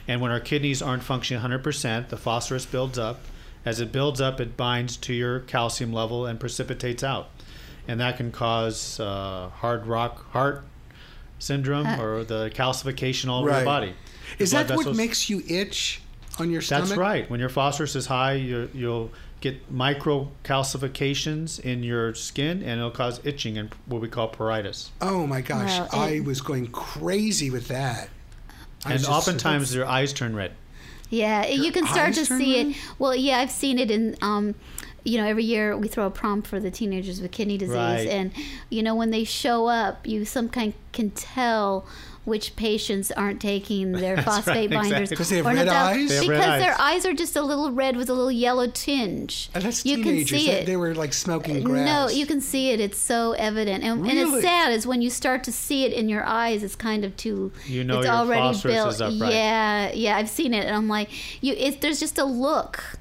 and 0.09 0.21
when 0.21 0.31
our 0.33 0.41
kidneys 0.41 0.81
aren't 0.83 1.03
functioning 1.05 1.43
100%, 1.43 2.09
the 2.09 2.17
phosphorus 2.17 2.65
builds 2.67 2.99
up. 2.99 3.21
As 3.65 3.81
it 3.81 3.93
builds 3.93 4.21
up, 4.21 4.41
it 4.41 4.57
binds 4.57 4.97
to 4.99 5.13
your 5.13 5.41
calcium 5.41 5.93
level 5.93 6.25
and 6.27 6.41
precipitates 6.41 7.05
out. 7.05 7.29
and 7.87 8.01
that 8.01 8.17
can 8.19 8.31
cause 8.31 9.01
uh, 9.01 9.49
hard 9.49 9.87
rock 9.87 10.31
heart 10.33 10.63
syndrome 11.39 11.87
Uh. 11.87 12.03
or 12.03 12.25
the 12.25 12.51
calcification 12.55 13.29
all 13.29 13.41
over 13.41 13.49
Right. 13.51 13.57
your 13.59 13.65
body. 13.65 13.95
Is 14.39 14.51
Blood 14.51 14.69
that 14.69 14.77
what 14.77 14.95
makes 14.97 15.31
you 15.31 15.43
itch 15.49 16.03
on 16.39 16.51
your 16.51 16.61
stomach? 16.61 16.89
That's 16.89 16.99
right. 16.99 17.31
When 17.31 17.41
your 17.41 17.49
phosphorus 17.49 17.97
is 17.97 18.05
high, 18.07 18.35
you 18.35 18.69
you'll 18.75 19.11
get 19.41 19.71
micro 19.71 20.31
calcifications 20.45 21.59
in 21.61 21.83
your 21.83 22.15
skin, 22.15 22.63
and 22.63 22.79
it'll 22.79 22.91
cause 22.91 23.21
itching 23.25 23.57
and 23.57 23.71
what 23.87 24.01
we 24.03 24.09
call 24.09 24.29
pruritus. 24.31 24.91
Oh 25.01 25.27
my 25.27 25.41
gosh, 25.41 25.79
Well, 25.79 25.89
I 25.93 26.21
was 26.21 26.41
going 26.41 26.67
crazy 26.69 27.51
with 27.51 27.69
that. 27.69 28.09
I 28.85 28.91
And 28.91 28.93
was 28.95 29.03
just- 29.03 29.13
oftentimes 29.13 29.73
their 29.73 29.87
eyes 29.87 30.13
turn 30.13 30.35
red. 30.37 30.53
Yeah, 31.11 31.47
you 31.47 31.73
can 31.73 31.87
start 31.87 32.13
to 32.15 32.27
see 32.27 32.57
red? 32.59 32.67
it. 32.73 32.77
Well, 32.99 33.15
yeah, 33.17 33.39
I've 33.39 33.51
seen 33.51 33.79
it 33.79 33.91
in. 33.91 34.17
Um, 34.21 34.55
you 35.05 35.17
know, 35.17 35.27
every 35.27 35.45
year 35.45 35.75
we 35.77 35.89
throw 35.89 36.05
a 36.07 36.11
prom 36.11 36.43
for 36.43 36.61
the 36.61 36.71
teenagers 36.71 37.21
with 37.23 37.31
kidney 37.33 37.57
disease, 37.57 37.75
Right. 37.75 38.07
and 38.09 38.31
you 38.69 38.83
know 38.83 38.95
when 38.95 39.11
they 39.11 39.25
show 39.25 39.67
up, 39.69 40.07
you 40.07 40.25
some 40.27 40.49
kind 40.51 40.75
can 40.93 41.11
tell 41.11 41.87
which 42.29 42.55
patients 42.57 43.11
aren't 43.13 43.41
taking 43.41 43.93
their 43.93 44.17
That's 44.17 44.27
phosphate 44.27 44.71
right, 44.71 44.71
binders 44.71 45.11
exactly. 45.13 45.17
'Cause 45.17 45.29
they 45.31 45.37
have 45.39 45.47
or 45.47 45.55
red 45.55 45.69
eyes? 45.69 46.09
They 46.09 46.15
have 46.17 46.23
because 46.25 46.39
red 46.39 46.61
their 46.61 46.73
eyes. 46.73 47.05
eyes 47.05 47.07
are 47.07 47.15
just 47.15 47.35
a 47.37 47.43
little 47.43 47.73
red 47.73 47.97
with 47.97 48.09
a 48.11 48.13
little 48.15 48.31
yellow 48.31 48.67
tinge. 48.69 49.51
And 49.55 49.65
that's 49.65 49.85
you 49.85 50.03
can 50.03 50.27
see 50.27 50.51
it. 50.51 50.67
They 50.67 50.77
were 50.77 50.95
like 50.95 51.13
smoking 51.13 51.63
grass. 51.65 51.87
No, 51.87 52.09
you 52.09 52.27
can 52.27 52.41
see 52.41 52.71
it. 52.71 52.81
It's 52.81 52.99
so 52.99 53.33
evident, 53.33 53.83
and, 53.85 54.07
and 54.09 54.19
it's 54.19 54.43
sad. 54.43 54.73
Is 54.73 54.87
when 54.87 55.03
you 55.03 55.11
start 55.11 55.43
to 55.45 55.53
see 55.53 55.85
it 55.85 55.93
in 55.93 56.09
your 56.09 56.25
eyes. 56.25 56.63
It's 56.63 56.77
kind 56.77 57.05
of 57.05 57.17
too. 57.17 57.51
You 57.67 57.85
know 57.85 57.99
it's 57.99 58.07
your 58.07 58.15
already 58.15 58.59
built. 58.63 58.89
is 58.95 59.01
up, 59.01 59.13
right? 59.21 59.33
Yeah, 59.33 59.93
yeah. 59.93 60.17
I've 60.17 60.29
seen 60.29 60.53
it, 60.55 60.65
and 60.67 60.77
I'm 60.77 60.89
like, 60.89 61.09
you. 61.43 61.55
It, 61.55 61.81
there's 61.81 62.01
just 62.01 62.19
a 62.19 62.25
look, 62.25 62.98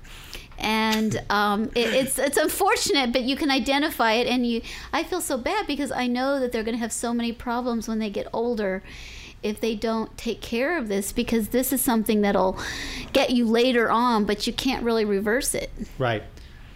and 0.59 1.21
um, 1.29 1.65
it, 1.75 1.93
it's 1.93 2.17
it's 2.19 2.37
unfortunate, 2.37 3.11
but 3.13 3.23
you 3.23 3.35
can 3.35 3.51
identify 3.51 4.13
it, 4.13 4.27
and 4.27 4.45
you. 4.45 4.61
I 4.93 5.03
feel 5.03 5.21
so 5.21 5.37
bad 5.37 5.67
because 5.67 5.91
I 5.91 6.07
know 6.07 6.39
that 6.39 6.51
they're 6.51 6.63
going 6.63 6.75
to 6.75 6.81
have 6.81 6.91
so 6.91 7.13
many 7.13 7.31
problems 7.31 7.87
when 7.87 7.99
they 7.99 8.09
get 8.09 8.27
older. 8.33 8.83
If 9.43 9.61
they 9.61 9.75
don't 9.75 10.17
take 10.17 10.41
care 10.41 10.77
of 10.79 10.87
this, 10.87 11.11
because 11.11 11.49
this 11.49 11.71
is 11.71 11.79
something 11.79 12.21
that'll 12.21 12.57
get 13.13 13.29
you 13.29 13.45
later 13.45 13.89
on, 13.91 14.25
but 14.25 14.47
you 14.47 14.51
can't 14.51 14.83
really 14.83 15.05
reverse 15.05 15.53
it. 15.53 15.69
Right. 15.99 16.23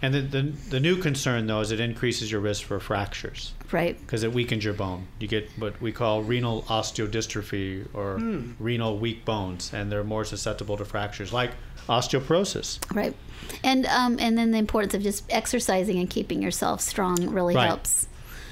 And 0.00 0.14
the, 0.14 0.20
the, 0.20 0.42
the 0.70 0.80
new 0.80 0.96
concern, 0.96 1.46
though, 1.46 1.60
is 1.60 1.70
it 1.72 1.80
increases 1.80 2.30
your 2.30 2.40
risk 2.40 2.64
for 2.64 2.78
fractures 2.80 3.52
Right. 3.72 3.98
because 4.00 4.22
it 4.22 4.32
weakens 4.32 4.64
your 4.64 4.74
bone. 4.74 5.06
You 5.18 5.26
get 5.28 5.48
what 5.58 5.80
we 5.80 5.90
call 5.92 6.22
renal 6.22 6.62
osteodystrophy 6.62 7.86
or 7.94 8.16
renal 8.58 8.98
weak 8.98 9.24
bones, 9.24 9.72
and 9.72 9.90
they're 9.90 10.04
more 10.04 10.24
susceptible 10.24 10.76
to 10.76 10.84
fractures 10.84 11.32
like 11.32 11.52
osteoporosis. 11.88 12.78
Right. 12.94 13.14
And 13.64 13.86
um, 13.86 14.16
and 14.20 14.36
then 14.38 14.50
the 14.50 14.58
importance 14.58 14.94
of 14.94 15.02
just 15.02 15.24
exercising 15.30 15.98
and 15.98 16.08
keeping 16.08 16.42
yourself 16.42 16.80
strong 16.80 17.16
really 17.30 17.54
Right. 17.54 17.66
helps. 17.66 18.06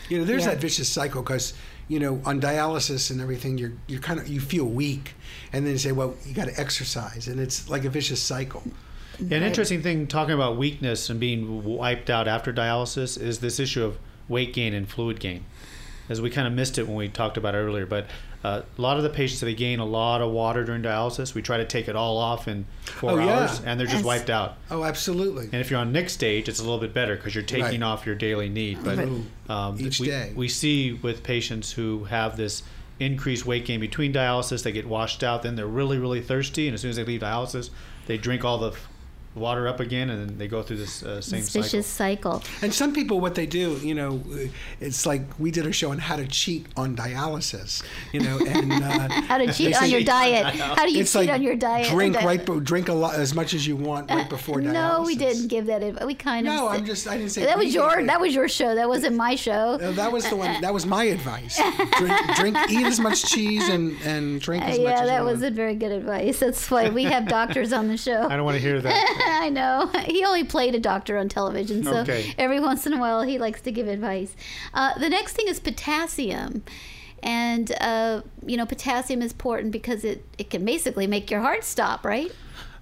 You 0.09 0.19
know, 0.19 0.25
there's 0.25 0.43
Yeah. 0.45 0.51
that 0.51 0.61
vicious 0.61 0.88
cycle 0.88 1.23
because 1.23 1.53
you 1.88 1.99
know 1.99 2.21
on 2.25 2.40
dialysis 2.40 3.11
and 3.11 3.21
everything, 3.21 3.59
you're 3.59 3.73
you're 3.87 4.01
kind 4.01 4.21
of 4.21 4.29
you 4.29 4.40
feel 4.40 4.64
weak, 4.64 5.14
and 5.53 5.64
then 5.64 5.73
you 5.73 5.79
say, 5.79 5.93
well, 5.93 6.14
you 6.27 6.35
got 6.35 6.47
to 6.49 6.61
exercise, 6.61 7.29
and 7.29 7.40
it's 7.40 7.69
like 7.69 7.85
a 7.85 7.90
vicious 7.90 8.21
cycle. 8.21 8.62
An 9.19 9.43
interesting 9.43 9.83
thing 9.83 10.07
talking 10.07 10.35
about 10.35 10.57
weakness 10.57 11.11
and 11.11 11.21
being 11.21 11.62
wiped 11.62 12.09
out 12.09 12.27
after 12.27 12.55
dialysis 12.55 13.21
is 13.21 13.40
this 13.40 13.61
issue 13.61 13.85
of 13.85 13.99
weight 14.29 14.55
gain 14.55 14.73
and 14.73 14.88
fluid 14.88 15.21
gain. 15.21 15.45
As 16.09 16.23
we 16.23 16.31
kind 16.31 16.49
of 16.49 16.55
missed 16.55 16.79
it 16.79 16.87
when 16.88 16.97
we 16.97 17.09
talked 17.09 17.37
about 17.37 17.55
it 17.55 17.59
earlier, 17.59 17.85
but 17.85 18.07
uh, 18.42 18.62
a 18.79 18.81
lot 18.81 18.96
of 18.96 19.03
the 19.03 19.11
patients 19.11 19.40
they 19.40 19.55
gain 19.55 19.79
a 19.81 19.85
lot 19.85 20.22
of 20.22 20.31
water 20.31 20.64
during 20.64 20.83
dialysis. 20.83 21.35
We 21.35 21.42
try 21.42 21.59
to 21.59 21.64
take 21.66 21.88
it 21.88 21.96
all 21.96 22.16
off 22.16 22.48
in 22.48 22.64
four 22.85 23.12
Oh, 23.12 23.18
yeah. 23.18 23.40
hours, 23.40 23.61
and 23.64 23.79
they're 23.79 23.87
just 23.87 23.98
Yes. 23.98 24.05
wiped 24.05 24.31
out. 24.31 24.57
Oh, 24.70 24.83
absolutely. 24.85 25.44
And 25.44 25.57
if 25.57 25.70
you're 25.70 25.81
on 25.81 25.92
NxStage, 25.92 26.48
it's 26.48 26.59
a 26.59 26.62
little 26.62 26.79
bit 26.79 26.94
better 26.94 27.16
because 27.16 27.35
you're 27.35 27.44
taking 27.44 27.81
Right. 27.81 27.83
off 27.83 28.07
your 28.07 28.14
daily 28.14 28.48
need. 28.48 28.83
But 28.83 28.98
um, 29.48 29.76
Each 29.79 30.00
we, 30.00 30.07
day. 30.07 30.33
we 30.35 30.48
see 30.48 30.92
with 30.94 31.22
patients 31.22 31.72
who 31.72 32.05
have 32.05 32.37
this 32.38 32.62
increased 32.98 33.44
weight 33.46 33.64
gain 33.66 33.81
between 33.81 34.12
dialysis, 34.12 34.62
they 34.62 34.72
get 34.72 34.87
washed 34.87 35.22
out. 35.22 35.42
Then 35.42 35.57
they're 35.57 35.66
really, 35.66 35.98
really 35.98 36.20
thirsty, 36.20 36.66
and 36.66 36.74
as 36.74 36.81
soon 36.81 36.90
as 36.90 36.96
they 36.96 37.05
leave 37.05 37.20
dialysis, 37.22 37.70
they 38.07 38.16
drink 38.18 38.44
all 38.44 38.59
the 38.59 38.72
water 39.35 39.69
up 39.69 39.79
again, 39.81 40.11
and 40.11 40.29
then 40.31 40.38
they 40.38 40.49
go 40.49 40.62
through 40.62 40.79
this 40.79 41.03
uh, 41.05 41.21
same 41.21 41.40
This 41.40 41.51
cycle. 41.51 41.62
vicious 41.62 41.87
cycle. 41.87 42.43
And 42.62 42.75
some 42.75 42.93
people, 42.93 43.21
what 43.21 43.35
they 43.37 43.47
do, 43.47 43.79
you 43.83 43.95
know, 43.95 44.21
it's 44.81 45.07
like 45.07 45.23
we 45.38 45.51
did 45.51 45.66
a 45.66 45.73
show 45.73 45.93
on 45.93 45.99
how 45.99 46.16
to 46.16 46.27
cheat 46.27 46.66
on 46.77 46.97
dialysis, 46.97 47.83
you 48.12 48.21
know, 48.21 48.38
and 48.45 48.73
uh, 48.73 49.09
How 49.31 49.38
to 49.38 49.53
cheat 49.53 49.75
on 49.77 49.83
say- 49.83 49.88
your 49.88 50.03
diet. 50.03 50.47
How 50.55 50.85
do 50.85 50.93
you 50.93 51.03
it's 51.03 51.12
cheat 51.12 51.27
like 51.27 51.31
on 51.31 51.43
your 51.43 51.55
diet? 51.57 51.88
Drink 51.88 52.14
Di- 52.16 52.25
right, 52.25 52.45
be- 52.45 52.61
drink 52.61 52.88
a 52.88 52.93
lot 52.93 53.14
as 53.14 53.35
much 53.35 53.55
as 53.55 53.66
you 53.66 53.77
want 53.77 54.11
right 54.11 54.29
before 54.29 54.57
dialysis. 54.57 54.73
No, 54.81 55.03
we 55.07 55.14
didn't 55.14 55.49
give 55.49 55.66
that. 55.66 55.83
adv- 55.83 56.05
We 56.05 56.14
kind 56.14 56.49
of. 56.49 56.55
No, 56.55 56.69
said- 56.69 56.79
I'm 56.81 56.85
just. 56.87 57.07
I 57.09 57.16
didn't 57.16 57.31
say 57.31 57.45
That 57.45 57.59
was 57.59 57.73
your. 57.75 57.97
did. 57.97 58.09
That 58.09 58.21
was 58.21 58.35
your 58.35 58.49
show. 58.49 58.75
That 58.75 58.88
wasn't 58.88 59.14
my 59.16 59.37
show. 59.37 59.79
Uh, 59.81 59.93
that 59.93 60.11
was 60.11 60.29
the 60.29 60.37
one. 60.37 60.61
That 60.61 60.75
was 60.75 60.87
my 60.87 61.05
advice. 61.05 61.61
Drink, 61.99 62.14
drink 62.37 62.57
eat 62.71 62.85
as 62.87 62.99
much 62.99 63.25
cheese 63.31 63.69
and 63.69 63.97
and 64.03 64.40
drink 64.40 64.64
as 64.64 64.79
much 64.79 64.87
yeah, 64.87 65.05
that 65.07 65.19
you 65.21 65.25
wasn't 65.25 65.55
very 65.55 65.75
good 65.77 65.93
advice. 65.93 66.40
That's 66.40 66.69
why 66.71 66.88
we 66.88 67.05
have 67.05 67.29
doctors 67.29 67.73
on 67.73 67.88
the 67.88 67.97
show. 67.97 68.27
I 68.29 68.37
don't 68.37 68.45
want 68.45 68.57
to 68.57 68.61
hear 68.62 68.81
that. 68.81 69.16
I 69.27 69.49
know. 69.51 69.91
He 70.07 70.25
only 70.25 70.45
played 70.45 70.75
a 70.75 70.81
doctor 70.81 71.19
on 71.19 71.29
television, 71.29 71.85
so 71.85 71.99
Okay. 71.99 72.35
every 72.39 72.61
once 72.61 72.87
in 72.87 72.93
a 72.93 72.99
while 72.99 73.23
he 73.23 73.39
likes 73.39 73.61
to 73.63 73.73
give 73.73 73.87
advice. 73.89 74.35
Uh, 74.75 74.99
the 74.99 75.09
next 75.09 75.35
thing 75.35 75.49
is 75.49 75.61
potassium. 75.61 76.63
And, 77.23 77.71
uh, 77.81 78.23
you 78.47 78.57
know, 78.57 78.65
potassium 78.67 79.21
is 79.23 79.33
important 79.33 79.73
because 79.73 80.05
it, 80.05 80.25
it 80.39 80.49
can 80.49 80.65
basically 80.65 81.07
make 81.07 81.31
your 81.31 81.41
heart 81.41 81.65
stop, 81.65 82.05
right? 82.05 82.33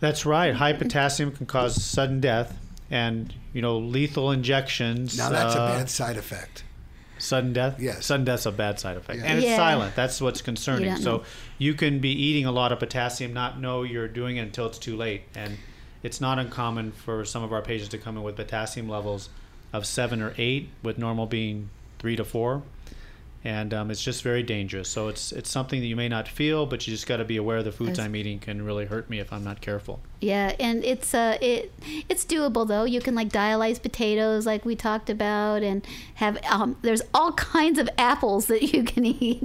That's 0.00 0.24
right. 0.24 0.54
High 0.54 0.74
potassium 0.74 1.32
can 1.32 1.46
cause 1.46 1.82
sudden 1.82 2.20
death, 2.20 2.56
and 2.90 3.34
you 3.52 3.60
know 3.60 3.78
lethal 3.78 4.30
injections. 4.30 5.18
now 5.18 5.28
that's 5.30 5.54
a 5.56 5.60
uh, 5.60 5.76
bad 5.78 5.90
side 5.90 6.16
effect. 6.16 6.62
Sudden 7.18 7.52
death? 7.52 7.80
Yes. 7.80 8.06
Sudden 8.06 8.24
death's 8.24 8.46
a 8.46 8.52
bad 8.52 8.78
side 8.78 8.96
effect. 8.96 9.18
Yeah. 9.18 9.24
And 9.26 9.38
it's 9.38 9.48
Yeah. 9.48 9.56
silent. 9.56 9.96
That's 9.96 10.20
what's 10.20 10.40
concerning. 10.40 10.90
You 10.90 10.98
so 10.98 11.16
know. 11.16 11.24
you 11.58 11.74
can 11.74 11.98
be 11.98 12.10
eating 12.10 12.46
a 12.46 12.52
lot 12.52 12.70
of 12.70 12.78
potassium, 12.78 13.32
not 13.34 13.60
know 13.60 13.82
you're 13.82 14.06
doing 14.06 14.36
it 14.36 14.42
until 14.42 14.66
it's 14.66 14.78
too 14.78 14.96
late. 14.96 15.22
And 15.34 15.58
it's 16.02 16.20
not 16.20 16.38
uncommon 16.38 16.92
for 16.92 17.24
some 17.24 17.42
of 17.42 17.52
our 17.52 17.62
patients 17.62 17.88
to 17.90 17.98
come 17.98 18.16
in 18.16 18.22
with 18.22 18.36
potassium 18.36 18.88
levels 18.88 19.28
of 19.72 19.86
seven 19.86 20.22
or 20.22 20.34
eight, 20.38 20.70
with 20.82 20.98
normal 20.98 21.26
being 21.26 21.70
three 21.98 22.16
to 22.16 22.24
four. 22.24 22.62
And 23.44 23.72
um, 23.72 23.90
it's 23.92 24.02
just 24.02 24.24
very 24.24 24.42
dangerous. 24.42 24.88
So 24.88 25.06
it's 25.06 25.30
it's 25.30 25.48
something 25.48 25.80
that 25.80 25.86
you 25.86 25.94
may 25.94 26.08
not 26.08 26.26
feel, 26.26 26.66
but 26.66 26.86
you 26.86 26.92
just 26.92 27.06
got 27.06 27.18
to 27.18 27.24
be 27.24 27.36
aware 27.36 27.62
the 27.62 27.70
foods. 27.70 27.98
I'm 27.98 28.16
eating 28.16 28.40
can 28.40 28.64
really 28.64 28.84
hurt 28.84 29.08
me 29.08 29.20
if 29.20 29.32
I'm 29.32 29.44
not 29.44 29.60
careful. 29.60 30.00
Yeah, 30.20 30.56
and 30.58 30.84
it's 30.84 31.14
uh 31.14 31.38
it 31.40 31.72
it's 32.08 32.26
doable 32.26 32.66
though. 32.66 32.82
You 32.82 33.00
can 33.00 33.14
like 33.14 33.28
dialyze 33.28 33.80
potatoes 33.80 34.44
like 34.44 34.64
we 34.64 34.74
talked 34.74 35.08
about 35.08 35.62
and 35.62 35.86
have 36.14 36.44
um 36.46 36.76
there's 36.82 37.00
all 37.14 37.32
kinds 37.34 37.78
of 37.78 37.88
apples 37.96 38.46
that 38.46 38.74
you 38.74 38.82
can 38.82 39.06
eat 39.06 39.40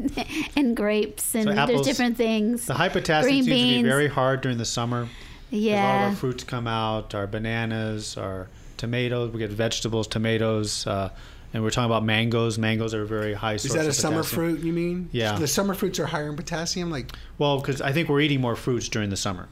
and 0.55 0.75
grapes 0.75 1.35
and 1.35 1.45
So 1.45 1.65
there's 1.67 1.81
different 1.81 2.17
things. 2.17 2.65
The 2.65 2.73
high 2.73 2.89
potassium 2.89 3.29
Green 3.29 3.43
seems 3.43 3.77
to 3.77 3.83
be 3.83 3.87
very 3.87 4.07
hard 4.07 4.41
during 4.41 4.57
the 4.57 4.65
summer. 4.65 5.07
'Cause 5.53 5.63
A 5.65 5.75
lot 5.75 5.95
of 5.95 6.09
our 6.09 6.15
fruits 6.15 6.43
come 6.43 6.67
out, 6.67 7.13
our 7.15 7.27
bananas, 7.27 8.17
our 8.17 8.47
tomatoes. 8.77 9.31
We 9.31 9.39
get 9.39 9.51
vegetables, 9.51 10.07
tomatoes, 10.07 10.85
uh, 10.87 11.09
and 11.53 11.61
we're 11.63 11.69
talking 11.69 11.85
about 11.91 12.03
mangoes. 12.03 12.57
Mangoes 12.57 12.93
are 12.93 13.03
a 13.03 13.07
very 13.07 13.33
high 13.35 13.53
Is 13.53 13.61
source 13.63 13.73
that 13.75 13.85
a 13.85 13.89
of 13.89 13.95
summer 13.95 14.17
potassium. 14.23 14.55
fruit? 14.55 14.65
You 14.65 14.73
mean? 14.73 15.09
Yeah. 15.11 15.37
The 15.37 15.47
summer 15.47 15.73
fruits 15.73 15.99
are 15.99 16.07
higher 16.07 16.29
in 16.29 16.35
potassium. 16.35 16.89
Like 16.89 17.11
Well, 17.37 17.59
because 17.59 17.81
I 17.81 17.91
think 17.91 18.09
we're 18.09 18.21
eating 18.21 18.41
more 18.41 18.55
fruits 18.55 18.89
during 18.89 19.09
the 19.11 19.17
summer. 19.17 19.47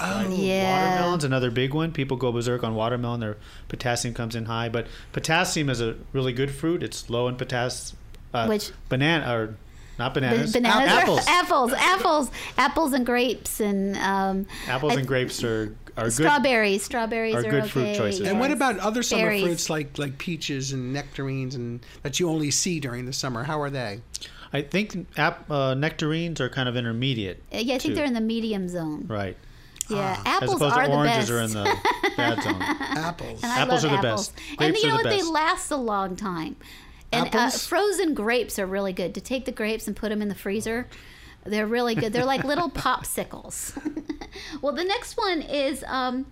oh 0.00 0.28
Yeah. 0.28 0.90
Watermelon's 0.90 1.24
another 1.24 1.50
big 1.50 1.72
one. 1.74 1.92
People 1.92 2.16
go 2.16 2.30
berserk 2.32 2.62
on 2.64 2.74
watermelon. 2.74 3.20
Their 3.20 3.36
potassium 3.68 4.14
comes 4.14 4.34
in 4.34 4.46
high, 4.46 4.68
but 4.68 4.86
potassium 5.12 5.70
is 5.70 5.80
a 5.80 5.94
really 6.12 6.32
good 6.32 6.50
fruit. 6.50 6.82
It's 6.82 7.08
low 7.08 7.28
in 7.28 7.36
potassium. 7.36 7.98
Uh, 8.34 8.46
Which- 8.46 8.70
banana 8.88 9.32
or 9.32 9.54
not 9.98 10.14
Ba- 10.14 10.20
bananas? 10.20 10.52
bananas 10.52 10.88
apples. 10.90 11.26
apples, 11.26 11.72
apples, 11.72 12.30
apples 12.56 12.92
and 12.92 13.04
grapes 13.06 13.60
and 13.60 13.96
um, 13.98 14.46
apples 14.66 14.92
I- 14.92 14.98
and 15.00 15.06
grapes 15.06 15.42
are 15.44 15.74
are 15.96 16.04
good. 16.04 16.12
strawberries. 16.12 16.82
Strawberries 16.84 17.34
are 17.34 17.38
are, 17.38 17.42
good 17.42 17.54
okay. 17.64 17.68
fruit 17.68 17.96
choices. 17.96 18.26
And 18.28 18.38
what 18.38 18.50
about 18.52 18.78
other 18.78 19.02
summer 19.02 19.24
Berries. 19.24 19.42
fruits 19.42 19.68
like 19.70 19.98
like 19.98 20.16
peaches 20.18 20.72
and 20.72 20.92
nectarines 20.92 21.54
and 21.56 21.84
that 22.02 22.20
you 22.20 22.28
only 22.30 22.50
see 22.52 22.78
during 22.80 23.04
the 23.06 23.12
summer? 23.12 23.42
How 23.44 23.60
are 23.60 23.70
they? 23.70 24.00
I 24.52 24.62
think 24.62 25.06
ap- 25.18 25.50
uh, 25.50 25.74
nectarines 25.74 26.40
are 26.40 26.48
kind 26.48 26.68
of 26.68 26.76
intermediate. 26.76 27.42
Uh, 27.52 27.58
Yeah, 27.58 27.74
I 27.74 27.78
think 27.78 27.82
too. 27.82 27.94
they're 27.96 28.04
in 28.04 28.14
the 28.14 28.20
medium 28.20 28.68
zone. 28.68 29.04
Right. 29.08 29.36
Yeah, 29.90 30.12
As 30.24 30.26
apples 30.42 30.54
opposed 30.56 30.74
are 30.74 30.84
to 30.84 30.90
the 30.90 30.96
oranges 30.96 31.30
best. 31.30 31.32
are 31.32 31.40
in 31.40 31.50
the 31.50 31.76
bad 32.16 32.42
zone. 32.42 32.56
Apples. 32.62 33.42
And 33.42 33.52
I 33.52 33.58
Apples 33.60 33.84
love 33.84 33.92
are 33.92 34.02
the 34.02 34.08
apples. 34.08 34.28
best. 34.28 34.60
and 34.60 34.76
you 34.76 34.82
know 34.88 34.98
the 34.98 35.02
what? 35.04 35.10
They 35.10 35.22
last 35.22 35.70
a 35.70 35.76
long 35.76 36.14
time. 36.14 36.56
And 37.12 37.34
uh, 37.34 37.50
frozen 37.50 38.14
grapes 38.14 38.58
are 38.58 38.66
really 38.66 38.92
good. 38.92 39.14
To 39.14 39.20
take 39.20 39.44
the 39.44 39.52
grapes 39.52 39.86
and 39.86 39.96
put 39.96 40.10
them 40.10 40.20
in 40.20 40.28
the 40.28 40.34
freezer, 40.34 40.86
they're 41.44 41.66
really 41.66 41.94
good. 41.94 42.12
They're 42.12 42.24
like 42.24 42.44
little 42.44 42.70
popsicles. 42.70 43.72
well, 44.62 44.74
the 44.74 44.84
next 44.84 45.16
one 45.16 45.40
is 45.40 45.84
um, 45.86 46.26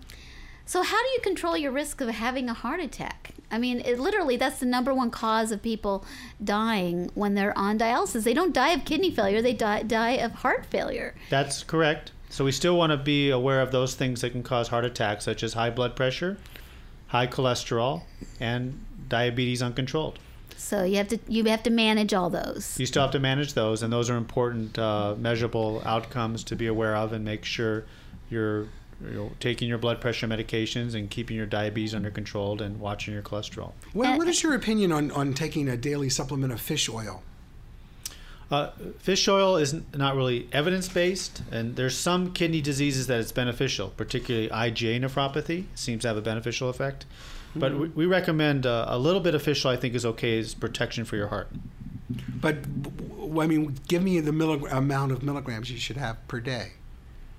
so 0.69 0.83
how 0.83 1.01
do 1.01 1.09
you 1.11 1.21
control 1.23 1.57
your 1.57 1.71
risk 1.71 2.01
of 2.01 2.09
having 2.09 2.49
a 2.49 2.55
heart 2.55 2.81
attack? 2.81 3.31
I 3.53 3.59
mean, 3.59 3.81
it, 3.85 4.01
literally, 4.01 4.37
that's 4.37 4.59
the 4.59 4.67
number 4.67 4.93
one 4.93 5.13
cause 5.13 5.53
of 5.53 5.63
people 5.63 6.05
dying 6.43 7.09
when 7.15 7.35
they're 7.35 7.57
on 7.57 7.79
dialysis. 7.79 8.25
They 8.25 8.35
don't 8.35 8.53
die 8.53 8.71
of 8.71 8.85
kidney 8.85 9.13
failure; 9.13 9.41
they 9.41 9.53
die, 9.53 9.85
die 9.85 10.17
of 10.17 10.33
heart 10.33 10.67
failure. 10.67 11.15
That's 11.31 11.63
correct. 11.63 12.11
So 12.31 12.45
we 12.45 12.51
still 12.51 12.77
want 12.77 12.91
to 12.91 12.97
be 12.97 13.31
aware 13.31 13.61
of 13.61 13.71
those 13.71 13.95
things 13.95 14.21
that 14.23 14.31
can 14.31 14.43
cause 14.43 14.67
heart 14.67 14.85
attacks, 14.85 15.25
such 15.25 15.45
as 15.45 15.55
high 15.55 15.71
blood 15.71 15.95
pressure, 15.95 16.37
high 17.07 17.29
cholesterol, 17.29 18.03
and 18.41 18.85
diabetes 19.09 19.63
uncontrolled. 19.63 20.19
So 20.57 20.85
you 20.85 20.97
have 20.97 21.09
to 21.09 21.19
you 21.29 21.45
have 21.45 21.63
to 21.65 21.71
manage 21.71 22.13
all 22.13 22.31
those. 22.31 22.79
You 22.79 22.87
still 22.87 23.03
have 23.03 23.13
to 23.13 23.21
manage 23.21 23.55
those, 23.55 23.83
and 23.83 23.93
those 23.93 24.11
are 24.11 24.17
important 24.17 24.79
uh, 24.79 25.15
measurable 25.19 25.83
outcomes 25.85 26.45
to 26.45 26.57
be 26.57 26.67
aware 26.67 26.97
of, 26.97 27.13
and 27.13 27.25
make 27.25 27.45
sure 27.45 27.85
you're 28.31 28.67
you 29.05 29.11
know, 29.11 29.33
taking 29.41 29.69
your 29.69 29.79
blood 29.79 30.01
pressure 30.01 30.27
medications 30.27 30.95
and 30.95 31.11
keeping 31.11 31.37
your 31.37 31.47
diabetes 31.47 31.95
under 31.95 32.11
control 32.11 32.61
and 32.63 32.81
watching 32.81 33.13
your 33.13 33.23
cholesterol. 33.23 33.73
Well, 33.95 34.17
what 34.17 34.29
is 34.29 34.43
your 34.43 34.55
opinion 34.55 34.93
on, 34.93 35.11
on 35.11 35.35
taking 35.35 35.69
a 35.69 35.77
daily 35.77 36.09
supplement 36.09 36.53
of 36.53 36.61
fish 36.61 36.89
oil? 36.89 37.23
Uh, 38.51 38.71
fish 38.99 39.27
oil 39.27 39.57
is 39.57 39.75
not 39.95 40.15
really 40.15 40.49
evidence 40.53 40.89
based, 40.89 41.43
and 41.51 41.75
there's 41.75 41.97
some 41.97 42.33
kidney 42.33 42.61
diseases 42.61 43.09
that 43.09 43.19
it's 43.21 43.33
beneficial, 43.33 43.89
particularly 43.97 44.49
IgA 44.49 45.01
nephropathy 45.01 45.65
seems 45.75 46.03
to 46.03 46.09
have 46.09 46.17
a 46.17 46.23
beneficial 46.23 46.69
effect. 46.69 47.07
But 47.59 47.75
we, 47.79 47.89
we 47.89 48.07
recommend 48.07 48.67
uh, 48.67 48.87
a 48.89 48.99
little 48.99 49.21
bit 49.21 49.35
of 49.35 49.43
fish 49.43 49.65
oil. 49.65 49.73
I 49.73 49.77
think 49.77 49.95
is 49.95 50.07
okay 50.07 50.39
as 50.39 50.55
protection 50.55 51.05
for 51.05 51.17
your 51.17 51.29
heart. 51.29 51.49
But 52.41 52.59
I 53.41 53.47
mean, 53.47 53.77
give 53.89 54.03
me 54.03 54.21
the 54.21 54.31
millig- 54.31 54.71
amount 54.71 55.13
of 55.13 55.23
milligrams 55.23 55.71
you 55.71 55.79
should 55.79 55.97
have 55.97 56.27
per 56.29 56.41
day. 56.41 56.73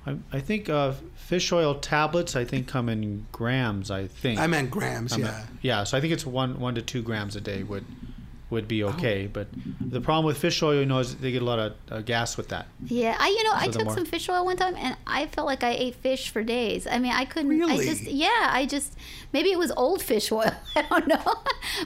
I, 0.05 0.17
I 0.31 0.39
think 0.39 0.69
uh, 0.69 0.93
fish 1.15 1.51
oil 1.51 1.75
tablets. 1.75 2.35
I 2.35 2.45
think 2.45 2.67
come 2.67 2.89
in 2.89 3.27
grams. 3.31 3.91
I 3.91 4.07
think 4.07 4.39
I 4.39 4.47
meant 4.47 4.71
grams, 4.71 5.13
I 5.13 5.17
yeah. 5.17 5.23
meant- 5.25 5.45
yeah. 5.61 5.83
So 5.83 5.97
I 5.97 6.01
think 6.01 6.13
it's 6.13 6.25
one 6.25 6.59
one 6.59 6.75
to 6.75 6.81
two 6.81 7.01
grams 7.01 7.35
a 7.35 7.41
day 7.41 7.63
would 7.63 7.85
would 8.49 8.67
be 8.67 8.83
okay. 8.83 9.27
But 9.27 9.47
the 9.81 9.99
problem 10.01 10.25
with 10.25 10.37
fish 10.37 10.61
oil, 10.63 10.79
you 10.79 10.85
know, 10.85 10.99
is 10.99 11.15
they 11.17 11.31
get 11.31 11.41
a 11.41 11.45
lot 11.45 11.59
of 11.59 11.73
uh, 11.91 12.01
gas 12.01 12.37
with 12.37 12.47
that. 12.49 12.67
Yeah, 12.85 13.15
I 13.19 13.27
you 13.27 13.43
know 13.43 13.51
I 13.53 13.65
So 13.65 13.71
the 13.71 13.77
took 13.79 13.85
more- 13.87 13.95
some 13.95 14.05
fish 14.05 14.29
oil 14.29 14.45
one 14.45 14.57
time 14.57 14.75
and 14.77 14.95
I 15.05 15.27
felt 15.27 15.47
like 15.47 15.63
I 15.63 15.71
ate 15.71 15.95
fish 15.95 16.29
for 16.29 16.43
days. 16.43 16.87
I 16.87 16.99
mean 16.99 17.11
I 17.11 17.25
couldn't. 17.25 17.51
I 17.51 17.55
Really? 17.55 17.85
just 17.85 18.03
yeah 18.03 18.49
I 18.51 18.65
just 18.65 18.93
maybe 19.33 19.51
it 19.51 19.59
was 19.59 19.71
old 19.71 20.01
fish 20.01 20.31
oil. 20.31 20.51
I 20.75 20.81
don't 20.83 21.07
know, 21.07 21.33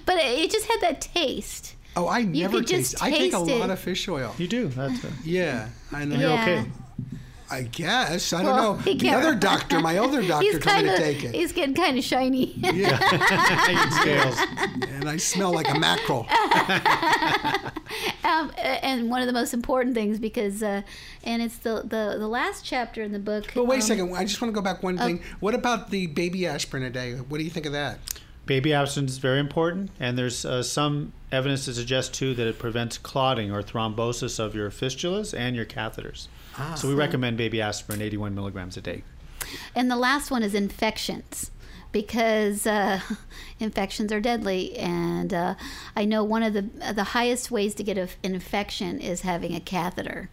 but 0.06 0.18
it, 0.18 0.40
it 0.40 0.52
just 0.52 0.66
had 0.68 0.80
that 0.82 1.02
taste. 1.02 1.76
Oh, 1.96 2.06
I 2.08 2.20
You 2.20 2.44
never 2.44 2.60
taste. 2.62 2.70
just 2.70 2.92
taste. 2.92 3.04
I 3.04 3.10
take 3.12 3.34
a 3.34 3.38
taste 3.44 3.60
lot 3.60 3.70
of 3.70 3.80
fish 3.80 4.08
oil. 4.08 4.34
You 4.38 4.48
do. 4.48 4.68
That's 4.70 5.04
a, 5.04 5.08
Yeah, 5.26 5.68
I 5.92 6.06
know. 6.06 6.16
You're 6.16 6.30
Yeah. 6.30 6.42
okay. 6.42 6.70
I 7.52 7.64
guess. 7.64 8.32
I 8.32 8.44
don't 8.44 8.56
know. 8.56 8.94
The 8.94 9.10
other 9.10 9.36
doctor, 9.40 9.82
my 9.82 9.98
other 9.98 10.26
doctor, 10.26 10.46
he's 10.46 10.60
told 10.60 10.84
me 10.84 10.84
kind 10.84 10.88
to 10.88 10.98
take 10.98 11.24
it. 11.26 11.36
he's 11.36 11.52
getting 11.52 11.76
kind 11.76 11.98
of 11.98 12.04
shiny. 12.04 12.54
scales. 12.64 14.38
and 14.88 15.10
I 15.10 15.18
smell 15.18 15.52
like 15.52 15.70
a 15.70 15.78
mackerel. 15.78 16.26
um, 18.24 18.54
and 18.58 19.10
one 19.10 19.20
of 19.20 19.28
the 19.28 19.34
most 19.34 19.54
important 19.54 19.96
things 19.96 20.18
because 20.18 20.64
uh, 20.64 20.82
and 21.26 21.42
it's 21.42 21.58
the, 21.58 21.82
the 21.82 22.16
the 22.18 22.28
last 22.28 22.64
chapter 22.64 23.04
in 23.04 23.12
the 23.12 23.20
book. 23.20 23.52
But 23.54 23.66
wait 23.66 23.76
a 23.76 23.80
um, 23.80 23.82
second. 23.82 24.16
I 24.16 24.24
just 24.24 24.42
want 24.42 24.54
to 24.54 24.56
go 24.56 24.62
back 24.62 24.82
one 24.82 24.98
oh. 24.98 25.06
thing. 25.06 25.22
What 25.42 25.54
about 25.54 25.90
the 25.90 26.08
baby 26.08 26.48
aspirin 26.48 26.84
a 26.84 26.90
day? 26.90 27.16
What 27.16 27.38
do 27.38 27.44
you 27.44 27.50
think 27.50 27.66
of 27.66 27.74
that? 27.74 28.00
Baby 28.46 28.74
aspirin 28.74 29.08
is 29.08 29.18
very 29.18 29.40
important, 29.40 29.92
and 30.00 30.18
there's 30.18 30.46
uh, 30.46 30.64
some 30.64 31.12
evidence 31.34 31.66
to 31.66 31.74
suggest 31.74 32.14
too 32.14 32.34
that 32.36 32.48
it 32.48 32.58
prevents 32.58 32.98
clotting 32.98 33.52
or 33.52 33.62
thrombosis 33.62 34.40
of 34.40 34.56
your 34.56 34.70
fistulas 34.72 35.38
and 35.38 35.54
your 35.54 35.66
catheters. 35.66 36.28
So 36.76 36.88
we 36.88 36.94
recommend 36.94 37.38
baby 37.38 37.62
aspirin, 37.62 38.02
81 38.02 38.36
milligrams 38.36 38.78
a 38.78 38.82
day. 38.82 39.04
And 39.76 39.90
the 39.90 39.96
last 39.96 40.32
one 40.32 40.44
is 40.44 40.54
infections 40.54 41.52
because 41.92 42.66
uh, 42.68 43.00
infections 43.60 44.12
are 44.12 44.20
deadly. 44.20 44.78
And 44.78 45.34
uh, 45.34 45.56
I 45.96 46.06
know 46.06 46.24
one 46.24 46.44
of 46.44 46.54
the 46.54 46.64
the 46.94 47.04
highest 47.04 47.52
ways 47.52 47.76
to 47.76 47.84
get 47.84 47.98
an 47.98 48.10
infection 48.24 49.00
is 49.00 49.22
having 49.22 49.56
a 49.56 49.60
catheter. 49.60 50.30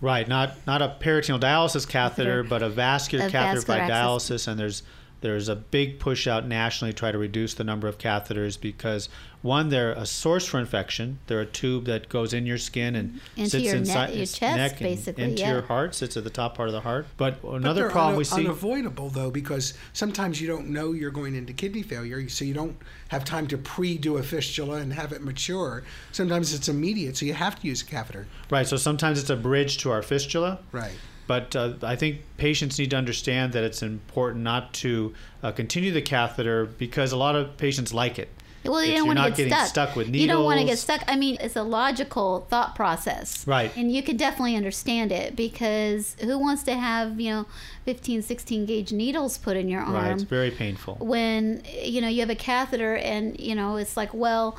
Right, 0.00 0.28
not 0.28 0.54
not 0.66 0.80
a 0.80 0.96
peritoneal 1.00 1.40
dialysis 1.40 1.88
catheter, 1.88 2.42
but 2.44 2.62
a 2.62 2.68
vascular 2.68 3.26
A 3.26 3.30
catheter 3.30 3.66
by 3.66 3.78
access. 3.78 3.96
dialysis, 4.30 4.48
and 4.48 4.58
there's 4.58 4.82
there's 5.20 5.48
a 5.48 5.56
big 5.56 5.98
push 5.98 6.26
out 6.26 6.46
nationally 6.46 6.92
to 6.92 6.98
try 6.98 7.10
to 7.12 7.18
reduce 7.18 7.54
the 7.54 7.64
number 7.64 7.88
of 7.88 7.98
catheters 7.98 8.60
because 8.60 9.08
one, 9.40 9.68
they're 9.68 9.92
a 9.92 10.04
source 10.04 10.46
for 10.46 10.58
infection. 10.58 11.20
They're 11.28 11.40
a 11.40 11.46
tube 11.46 11.84
that 11.84 12.08
goes 12.08 12.32
in 12.32 12.44
your 12.44 12.58
skin 12.58 12.96
and 12.96 13.20
Into 13.36 13.50
sits 13.50 13.64
your 13.64 13.74
ne- 13.74 13.78
inside 13.80 14.10
your 14.10 14.26
chest, 14.26 14.40
neck 14.40 14.70
and 14.72 14.80
basically, 14.80 15.24
into 15.24 15.42
yeah. 15.42 15.52
your 15.52 15.62
heart, 15.62 15.94
sits 15.94 16.16
at 16.16 16.24
the 16.24 16.30
top 16.30 16.56
part 16.56 16.68
of 16.68 16.72
the 16.72 16.80
heart. 16.80 17.06
But 17.16 17.40
But 17.42 17.52
another 17.52 17.82
they're 17.82 17.90
problem 17.90 18.14
una- 18.14 18.18
we 18.18 18.24
see. 18.24 18.40
unavoidable 18.40 19.10
though 19.10 19.30
because 19.30 19.74
sometimes 19.92 20.40
you 20.40 20.48
don't 20.48 20.68
know 20.68 20.90
you're 20.92 21.12
going 21.12 21.36
into 21.36 21.52
kidney 21.52 21.82
failure, 21.82 22.28
so 22.28 22.44
you 22.44 22.54
don't 22.54 22.76
have 23.08 23.24
time 23.24 23.46
to 23.48 23.56
pre-do 23.58 24.16
a 24.16 24.22
fistula 24.24 24.78
and 24.78 24.92
have 24.92 25.12
it 25.12 25.22
mature. 25.22 25.84
Sometimes 26.10 26.52
it's 26.52 26.68
immediate, 26.68 27.16
so 27.16 27.24
you 27.24 27.34
have 27.34 27.60
to 27.60 27.66
use 27.66 27.82
a 27.82 27.84
catheter. 27.86 28.26
Right. 28.50 28.66
So 28.66 28.76
sometimes 28.76 29.20
it's 29.20 29.30
a 29.30 29.36
bridge 29.36 29.78
to 29.78 29.90
our 29.92 30.02
fistula. 30.02 30.58
Right. 30.72 30.96
But 31.28 31.54
uh, 31.54 31.74
I 31.82 31.94
think 31.94 32.22
patients 32.38 32.78
need 32.78 32.90
to 32.90 32.96
understand 32.96 33.52
that 33.52 33.62
it's 33.62 33.82
important 33.82 34.42
not 34.42 34.72
to 34.74 35.14
uh, 35.44 35.52
continue 35.52 35.92
the 35.92 36.02
catheter 36.02 36.64
because 36.66 37.12
a 37.12 37.16
lot 37.16 37.36
of 37.36 37.56
patients 37.56 37.94
like 37.94 38.18
it. 38.18 38.28
Well, 38.64 38.84
you 38.84 38.94
don't 38.96 39.06
want 39.06 39.20
to 39.20 39.28
get 39.28 39.36
getting 39.36 39.52
stuck. 39.52 39.66
stuck 39.68 39.96
with 39.96 40.14
You 40.14 40.26
don't 40.26 40.44
want 40.44 40.56
to 40.58 40.64
get 40.64 40.72
needles. 40.72 40.80
stuck. 40.80 41.04
I 41.06 41.16
mean, 41.16 41.36
it's 41.40 41.54
a 41.54 41.62
logical 41.62 42.46
thought 42.50 42.74
process. 42.74 43.46
Right. 43.46 43.74
And 43.76 43.90
you 43.92 44.02
can 44.02 44.16
definitely 44.16 44.56
understand 44.56 45.12
it 45.12 45.36
because 45.36 46.16
who 46.20 46.36
wants 46.38 46.64
to 46.64 46.74
have, 46.74 47.20
you 47.20 47.30
know, 47.30 47.46
15, 47.84 48.20
16 48.20 48.66
gauge 48.66 48.92
needles 48.92 49.38
put 49.38 49.56
in 49.56 49.68
your 49.68 49.80
arm? 49.80 49.94
Right. 49.94 50.12
It's 50.12 50.24
very 50.24 50.50
painful. 50.50 50.96
when 51.00 51.62
you 51.82 52.00
know 52.00 52.08
you 52.08 52.20
have 52.20 52.30
a 52.30 52.34
catheter 52.34 52.96
and 52.96 53.38
you 53.38 53.54
know 53.54 53.76
it's 53.76 53.96
like 53.96 54.12
well 54.12 54.58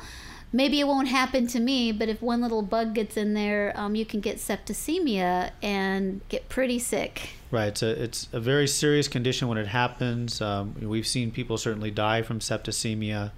maybe 0.52 0.80
it 0.80 0.86
won't 0.86 1.08
happen 1.08 1.46
to 1.46 1.60
me 1.60 1.92
but 1.92 2.08
if 2.08 2.20
one 2.20 2.40
little 2.40 2.62
bug 2.62 2.94
gets 2.94 3.16
in 3.16 3.34
there 3.34 3.72
um, 3.76 3.94
you 3.94 4.04
can 4.04 4.20
get 4.20 4.36
septicemia 4.36 5.50
and 5.62 6.20
get 6.28 6.48
pretty 6.48 6.78
sick 6.78 7.30
Right. 7.50 7.68
It's 7.68 7.82
a, 7.82 8.02
it's 8.02 8.28
a 8.32 8.40
very 8.40 8.68
serious 8.68 9.08
condition 9.08 9.48
when 9.48 9.58
it 9.58 9.66
happens. 9.66 10.40
Um, 10.40 10.74
we've 10.80 11.06
seen 11.06 11.32
people 11.32 11.58
certainly 11.58 11.90
die 11.90 12.22
from 12.22 12.38
septicemia. 12.38 13.32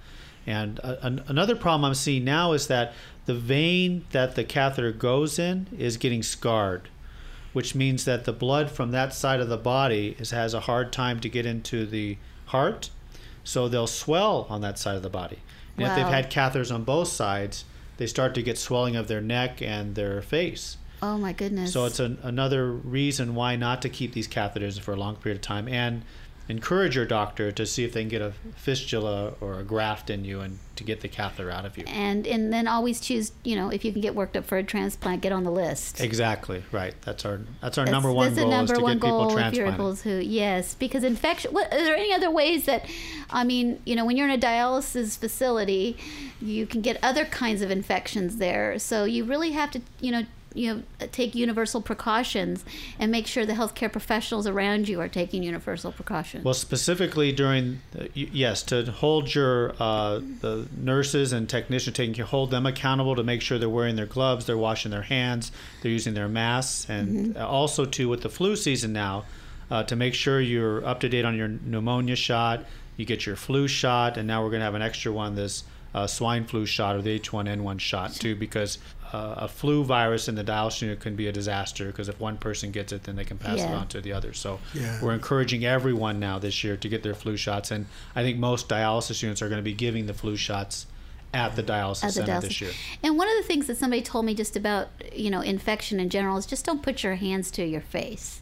And 0.45 0.79
an, 0.83 1.23
another 1.27 1.55
problem 1.55 1.85
I'm 1.85 1.95
seeing 1.95 2.23
now 2.23 2.51
is 2.51 2.67
that 2.67 2.93
the 3.25 3.33
vein 3.33 4.05
that 4.11 4.35
the 4.35 4.43
catheter 4.43 4.91
goes 4.91 5.39
in 5.39 5.67
is 5.77 5.97
getting 5.97 6.21
scarred, 6.21 6.89
which 7.53 7.73
means 7.73 8.05
that 8.05 8.25
the 8.25 8.33
blood 8.33 8.69
from 8.69 8.91
that 8.91 9.13
side 9.13 9.39
of 9.39 9.49
the 9.49 9.57
body 9.57 10.15
is, 10.19 10.31
has 10.31 10.53
a 10.53 10.61
hard 10.61 10.91
time 10.91 11.19
to 11.21 11.29
get 11.29 11.45
into 11.45 11.85
the 11.85 12.17
heart. 12.47 12.91
So 13.43 13.67
they'll 13.67 13.87
swell 13.87 14.45
on 14.49 14.61
that 14.61 14.77
side 14.77 14.95
of 14.95 15.01
the 15.03 15.09
body. 15.09 15.39
And 15.77 15.87
if 15.87 15.95
they've 15.95 16.05
had 16.05 16.29
catheters 16.31 16.73
on 16.73 16.83
both 16.83 17.07
sides, 17.07 17.65
they 17.97 18.07
start 18.07 18.35
to 18.35 18.41
get 18.43 18.57
swelling 18.57 18.95
of 18.95 19.07
their 19.07 19.21
neck 19.21 19.61
and 19.61 19.95
their 19.95 20.21
face. 20.21 20.77
oh 21.01 21.17
my 21.17 21.33
goodness. 21.33 21.73
So 21.73 21.85
it's 21.85 21.99
an, 21.99 22.17
another 22.23 22.71
reason 22.71 23.35
why 23.35 23.55
not 23.55 23.81
to 23.83 23.89
keep 23.89 24.13
these 24.13 24.27
catheters 24.27 24.79
for 24.79 24.93
a 24.93 24.95
long 24.95 25.15
period 25.15 25.37
of 25.37 25.41
time. 25.41 25.67
And 25.67 26.03
encourage 26.49 26.95
your 26.95 27.05
doctor 27.05 27.51
to 27.51 27.65
see 27.65 27.83
if 27.85 27.93
they 27.93 28.01
can 28.01 28.09
get 28.09 28.21
a 28.21 28.33
fistula 28.55 29.33
or 29.39 29.59
a 29.59 29.63
graft 29.63 30.09
in 30.09 30.25
you 30.25 30.41
and 30.41 30.59
to 30.75 30.83
get 30.83 31.01
the 31.01 31.07
catheter 31.07 31.51
out 31.51 31.65
of 31.65 31.77
you. 31.77 31.83
and 31.87 32.25
and 32.25 32.51
then 32.51 32.67
always 32.67 32.99
choose 32.99 33.31
you 33.43 33.55
know 33.55 33.69
if 33.69 33.85
you 33.85 33.91
can 33.91 34.01
get 34.01 34.15
worked 34.15 34.35
up 34.35 34.43
for 34.43 34.57
a 34.57 34.63
transplant 34.63 35.21
get 35.21 35.31
on 35.31 35.43
the 35.43 35.51
list 35.51 36.01
Exactly 36.01 36.63
right. 36.71 36.95
That's 37.03 37.25
our 37.25 37.41
that's 37.61 37.77
our 37.77 37.85
That's- 37.85 37.91
number 37.91 38.11
one 38.11 38.29
that's 38.33 38.39
goal 38.39 38.49
number 38.49 38.73
is 38.73 38.79
to 38.79 38.83
one 38.83 38.97
get 38.97 39.01
people 39.03 39.19
goal 39.29 39.31
you're 39.39 39.39
transplanted. 39.67 40.03
to 40.03 40.25
yes 40.25 40.73
because 40.75 41.03
infection 41.03 41.53
what 41.53 41.71
are 41.71 41.83
there 41.83 41.95
any 41.95 42.11
other 42.11 42.31
ways 42.31 42.65
that 42.65 42.85
i 43.29 43.43
mean 43.43 43.79
you 43.85 43.95
know 43.95 44.03
when 44.03 44.17
you're 44.17 44.27
in 44.27 44.33
a 44.33 44.41
dialysis 44.41 45.17
facility 45.17 45.95
you 46.41 46.65
can 46.65 46.81
get 46.81 46.97
other 47.03 47.23
kinds 47.25 47.61
of 47.61 47.69
infections 47.69 48.37
there 48.37 48.77
so 48.79 49.03
you 49.05 49.23
really 49.23 49.51
have 49.51 49.69
to 49.71 49.81
you 50.01 50.11
know 50.11 50.23
you 50.53 50.73
know 50.73 51.07
take 51.11 51.35
universal 51.35 51.81
precautions 51.81 52.63
and 52.99 53.11
make 53.11 53.27
sure 53.27 53.45
the 53.45 53.53
healthcare 53.53 53.91
professionals 53.91 54.47
around 54.47 54.87
you 54.87 54.99
are 54.99 55.07
taking 55.07 55.43
universal 55.43 55.91
precautions. 55.91 56.43
Well, 56.43 56.53
specifically 56.53 57.31
during, 57.31 57.81
the, 57.91 58.09
yes, 58.13 58.63
to 58.63 58.91
hold 58.91 59.33
your 59.33 59.73
uh, 59.79 60.19
the 60.41 60.67
nurses 60.77 61.33
and 61.33 61.49
technicians, 61.49 61.95
taking 61.95 62.23
hold 62.23 62.51
them 62.51 62.65
accountable 62.65 63.15
to 63.15 63.23
make 63.23 63.41
sure 63.41 63.57
they're 63.57 63.69
wearing 63.69 63.95
their 63.95 64.05
gloves, 64.05 64.45
they're 64.45 64.57
washing 64.57 64.91
their 64.91 65.03
hands, 65.03 65.51
they're 65.81 65.91
using 65.91 66.13
their 66.13 66.27
masks, 66.27 66.89
and 66.89 67.37
also 67.37 67.85
too 67.85 68.09
with 68.09 68.21
the 68.21 68.29
flu 68.29 68.55
season 68.55 68.93
now, 68.93 69.25
uh, 69.71 69.83
to 69.83 69.95
make 69.95 70.13
sure 70.13 70.39
you're 70.39 70.85
up 70.85 70.99
to 70.99 71.09
date 71.09 71.25
on 71.25 71.35
your 71.35 71.47
pneumonia 71.47 72.15
shot, 72.15 72.65
you 72.97 73.05
get 73.05 73.25
your 73.25 73.35
flu 73.35 73.67
shot, 73.67 74.17
and 74.17 74.27
now 74.27 74.43
we're 74.43 74.49
going 74.49 74.59
to 74.59 74.65
have 74.65 74.75
an 74.75 74.81
extra 74.81 75.11
one, 75.11 75.35
this 75.35 75.63
uh, 75.93 76.07
swine 76.07 76.45
flu 76.45 76.65
shot 76.65 76.95
or 76.95 77.01
the 77.01 77.19
H1N1 77.19 77.79
shot 77.79 78.13
too, 78.13 78.35
because 78.35 78.77
uh, 79.02 79.02
a 79.13 79.47
flu 79.47 79.83
virus 79.83 80.27
in 80.27 80.35
the 80.35 80.43
dialysis 80.43 80.81
unit 80.81 80.99
can 80.99 81.15
be 81.15 81.27
a 81.27 81.31
disaster 81.31 81.85
because 81.87 82.09
if 82.09 82.19
one 82.19 82.37
person 82.37 82.71
gets 82.71 82.91
it, 82.91 83.03
then 83.03 83.15
they 83.15 83.23
can 83.25 83.37
pass 83.37 83.59
it 83.59 83.69
on 83.69 83.87
to 83.89 84.01
the 84.01 84.11
other. 84.13 84.33
So 84.33 84.59
Yeah. 84.73 84.99
we're 85.03 85.13
encouraging 85.13 85.63
everyone 85.65 86.19
now 86.19 86.39
this 86.39 86.63
year 86.63 86.75
to 86.77 86.89
get 86.89 87.03
their 87.03 87.13
flu 87.13 87.37
shots, 87.37 87.69
and 87.71 87.85
I 88.15 88.23
think 88.23 88.39
most 88.39 88.67
dialysis 88.67 89.21
units 89.21 89.41
are 89.41 89.49
going 89.49 89.59
to 89.59 89.63
be 89.63 89.73
giving 89.73 90.07
the 90.07 90.13
flu 90.13 90.35
shots 90.35 90.87
at 91.33 91.55
the 91.55 91.63
dialysis 91.63 92.03
at 92.03 92.07
the 92.07 92.11
center 92.13 92.31
dialysis. 92.33 92.41
this 92.41 92.61
year. 92.61 92.71
And 93.03 93.17
one 93.17 93.27
of 93.27 93.35
the 93.37 93.43
things 93.43 93.67
that 93.67 93.77
somebody 93.77 94.01
told 94.01 94.25
me 94.25 94.33
just 94.35 94.55
about 94.55 94.89
you 95.13 95.29
know 95.29 95.41
infection 95.41 95.99
in 95.99 96.09
general 96.09 96.37
is 96.37 96.45
just 96.45 96.65
don't 96.65 96.81
put 96.81 97.03
your 97.03 97.15
hands 97.15 97.51
to 97.51 97.65
your 97.65 97.81
face. 97.81 98.41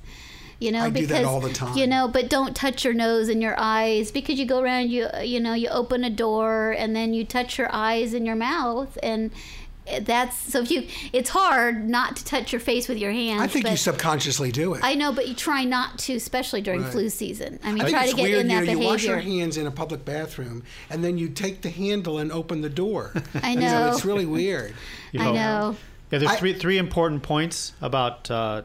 You 0.60 0.72
know, 0.72 0.84
I 0.84 0.90
do 0.90 0.94
because 1.02 1.10
that 1.10 1.26
all 1.26 1.40
the 1.42 1.52
time. 1.52 1.76
you 1.76 1.88
know, 1.88 2.08
but 2.08 2.30
don't 2.30 2.56
touch 2.56 2.86
your 2.86 2.94
nose 2.94 3.30
and 3.30 3.42
your 3.42 3.56
eyes 3.58 4.12
because 4.12 4.38
you 4.38 4.46
go 4.46 4.60
around 4.62 4.92
you 4.92 5.08
you 5.24 5.40
know 5.40 5.54
you 5.56 5.68
open 5.70 6.04
a 6.04 6.10
door 6.10 6.72
and 6.78 6.96
then 6.96 7.14
you 7.16 7.26
touch 7.26 7.58
your 7.58 7.68
eyes 7.74 8.14
and 8.14 8.28
your 8.28 8.36
mouth 8.36 8.96
and 9.02 9.32
that's 10.02 10.38
so 10.38 10.62
if 10.62 10.70
you 10.72 10.88
it's 11.12 11.30
hard 11.30 11.88
not 11.90 12.16
to 12.18 12.26
touch 12.26 12.52
your 12.54 12.60
face 12.60 12.88
with 12.88 12.98
your 12.98 13.12
hands. 13.12 13.42
I 13.42 13.48
think 13.48 13.70
you 13.70 13.76
subconsciously 13.78 14.52
do 14.52 14.74
it. 14.76 14.82
I 14.84 14.94
know, 14.96 15.12
but 15.12 15.28
you 15.28 15.34
try 15.34 15.64
not 15.64 15.98
to, 16.00 16.14
especially 16.16 16.62
during 16.62 16.84
Right. 16.84 16.92
flu 16.92 17.10
season. 17.10 17.60
I 17.64 17.72
mean, 17.72 17.84
I 17.84 17.90
try 17.90 18.02
it's 18.04 18.12
to 18.12 18.18
get 18.18 18.24
weird, 18.24 18.40
in 18.46 18.50
you 18.52 18.60
that 18.60 18.66
know, 18.68 18.80
You 18.80 18.88
wash 18.88 19.04
your 19.04 19.20
hands 19.20 19.58
in 19.58 19.66
a 19.68 19.72
public 19.72 20.06
bathroom, 20.06 20.64
and 20.90 21.04
then 21.04 21.18
you 21.18 21.30
take 21.30 21.62
the 21.62 21.70
handle 21.70 22.20
and 22.20 22.32
open 22.32 22.62
the 22.62 22.70
door. 22.70 23.12
I 23.44 23.52
You 23.54 23.60
know. 23.62 23.90
it's 23.92 24.06
really 24.06 24.26
weird. 24.26 24.74
You 25.12 25.20
I 25.22 25.26
know. 25.32 25.76
Yeah, 26.12 26.20
there's 26.20 26.32
I- 26.32 26.36
three 26.36 26.54
three 26.54 26.78
important 26.78 27.24
points 27.24 27.74
about 27.82 28.30
uh, 28.30 28.62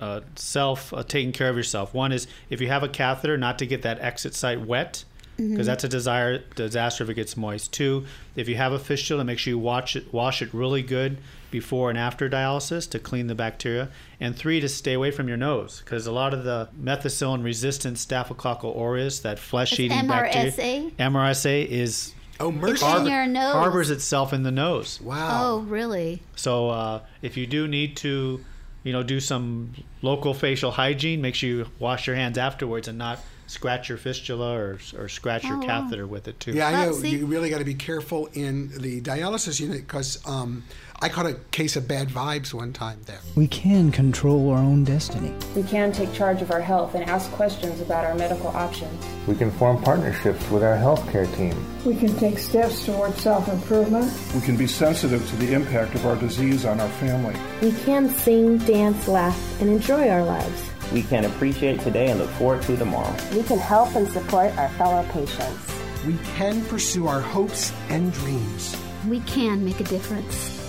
uh, 0.00 0.20
self 0.36 0.92
uh, 0.92 1.02
taking 1.02 1.32
care 1.32 1.48
of 1.48 1.56
yourself. 1.56 1.94
One 1.94 2.12
is 2.12 2.26
if 2.50 2.60
you 2.60 2.68
have 2.68 2.82
a 2.82 2.88
catheter, 2.88 3.36
not 3.38 3.58
to 3.60 3.66
get 3.66 3.82
that 3.82 3.98
exit 4.00 4.34
site 4.34 4.60
wet, 4.60 5.04
because 5.48 5.64
Mhm. 5.64 5.66
that's 5.66 5.84
a 5.84 5.88
desire 5.88 6.38
disaster 6.54 7.04
if 7.04 7.10
it 7.10 7.14
gets 7.14 7.36
moist. 7.36 7.72
Two, 7.72 8.04
if 8.36 8.48
you 8.48 8.56
have 8.56 8.72
a 8.72 8.78
fistula, 8.78 9.24
make 9.24 9.38
sure 9.38 9.52
you 9.52 9.58
watch 9.58 9.96
it 9.96 10.12
wash 10.12 10.42
it 10.42 10.52
really 10.52 10.82
good 10.82 11.16
before 11.50 11.88
and 11.90 11.98
after 11.98 12.28
dialysis 12.28 12.88
to 12.90 12.98
clean 12.98 13.26
the 13.26 13.34
bacteria. 13.34 13.88
And 14.20 14.36
three, 14.36 14.60
to 14.60 14.68
stay 14.68 14.92
away 14.92 15.10
from 15.10 15.26
your 15.28 15.36
nose, 15.36 15.82
because 15.84 16.06
a 16.06 16.12
lot 16.12 16.32
of 16.34 16.44
the 16.44 16.68
methicillin 16.80 17.42
resistant 17.42 17.98
Staphylococcus 17.98 18.72
aureus, 18.76 19.18
that 19.20 19.38
flesh 19.38 19.78
eating 19.80 20.06
bacteria, 20.06 20.52
MRSA? 20.52 20.92
MRSA 20.98 21.66
is 21.68 22.12
oh 22.38 22.52
It's 22.64 22.82
in 22.82 23.06
your 23.06 23.26
nose. 23.26 23.52
harbors 23.52 23.90
itself 23.90 24.32
in 24.32 24.42
the 24.44 24.50
nose. 24.52 25.00
Wow. 25.02 25.40
Oh, 25.42 25.58
really? 25.60 26.22
So 26.36 26.70
uh, 26.70 27.00
if 27.22 27.36
you 27.36 27.46
do 27.46 27.66
need 27.68 27.96
to, 27.98 28.44
you 28.84 28.92
know, 28.92 29.02
do 29.02 29.20
some 29.20 29.72
local 30.02 30.32
facial 30.34 30.70
hygiene, 30.70 31.20
make 31.20 31.34
sure 31.34 31.48
you 31.50 31.66
wash 31.78 32.06
your 32.06 32.16
hands 32.16 32.38
afterwards 32.38 32.86
and 32.88 32.96
not 32.96 33.18
scratch 33.50 33.88
your 33.88 33.98
fistula 33.98 34.52
or, 34.56 34.78
or 34.96 35.08
scratch 35.08 35.42
your 35.44 35.56
Oh, 35.56 35.60
wow. 35.60 35.66
catheter 35.66 36.06
with 36.06 36.28
it 36.28 36.38
too. 36.38 36.52
Yeah, 36.52 36.68
I 36.68 36.86
know. 36.86 36.96
You 36.98 37.26
really 37.26 37.50
got 37.50 37.58
to 37.58 37.64
be 37.64 37.74
careful 37.74 38.28
in 38.32 38.70
the 38.78 39.00
dialysis 39.00 39.58
unit 39.60 39.78
because 39.78 40.24
um, 40.26 40.62
I 41.02 41.08
caught 41.08 41.26
a 41.26 41.34
case 41.50 41.74
of 41.74 41.88
bad 41.88 42.08
vibes 42.08 42.54
one 42.54 42.72
time 42.72 43.00
there. 43.06 43.18
We 43.34 43.48
can 43.48 43.90
control 43.90 44.50
our 44.50 44.58
own 44.58 44.84
destiny. 44.84 45.34
We 45.56 45.64
can 45.64 45.90
take 45.92 46.12
charge 46.12 46.42
of 46.42 46.52
our 46.52 46.60
health 46.60 46.94
and 46.94 47.02
ask 47.10 47.28
questions 47.32 47.80
about 47.80 48.04
our 48.04 48.14
medical 48.14 48.48
options. 48.48 49.04
We 49.26 49.34
can 49.34 49.50
form 49.50 49.82
partnerships 49.82 50.48
with 50.50 50.62
our 50.62 50.76
healthcare 50.76 51.26
team. 51.36 51.56
We 51.84 51.96
can 51.96 52.14
take 52.18 52.38
steps 52.38 52.84
toward 52.86 53.14
self 53.14 53.48
improvement. 53.48 54.12
We 54.34 54.42
can 54.42 54.56
be 54.56 54.68
sensitive 54.68 55.28
to 55.28 55.36
the 55.36 55.52
impact 55.54 55.96
of 55.96 56.06
our 56.06 56.14
disease 56.16 56.64
on 56.64 56.78
our 56.80 56.88
family. 56.88 57.34
We 57.62 57.72
can 57.82 58.08
sing, 58.10 58.58
dance, 58.58 59.08
laugh, 59.08 59.60
and 59.60 59.68
enjoy 59.70 60.08
our 60.08 60.22
lives. 60.22 60.62
We 60.92 61.02
can 61.02 61.24
appreciate 61.24 61.80
today 61.80 62.10
and 62.10 62.18
look 62.18 62.30
forward 62.30 62.62
to 62.62 62.76
tomorrow. 62.76 63.14
We 63.32 63.42
can 63.42 63.58
help 63.58 63.94
and 63.94 64.08
support 64.08 64.56
our 64.58 64.68
fellow 64.70 65.04
patients. 65.10 65.66
We 66.06 66.16
can 66.36 66.64
pursue 66.64 67.06
our 67.06 67.20
hopes 67.20 67.72
and 67.88 68.12
dreams. 68.12 68.76
We 69.06 69.20
can 69.20 69.64
make 69.64 69.80
a 69.80 69.84
difference. 69.84 70.59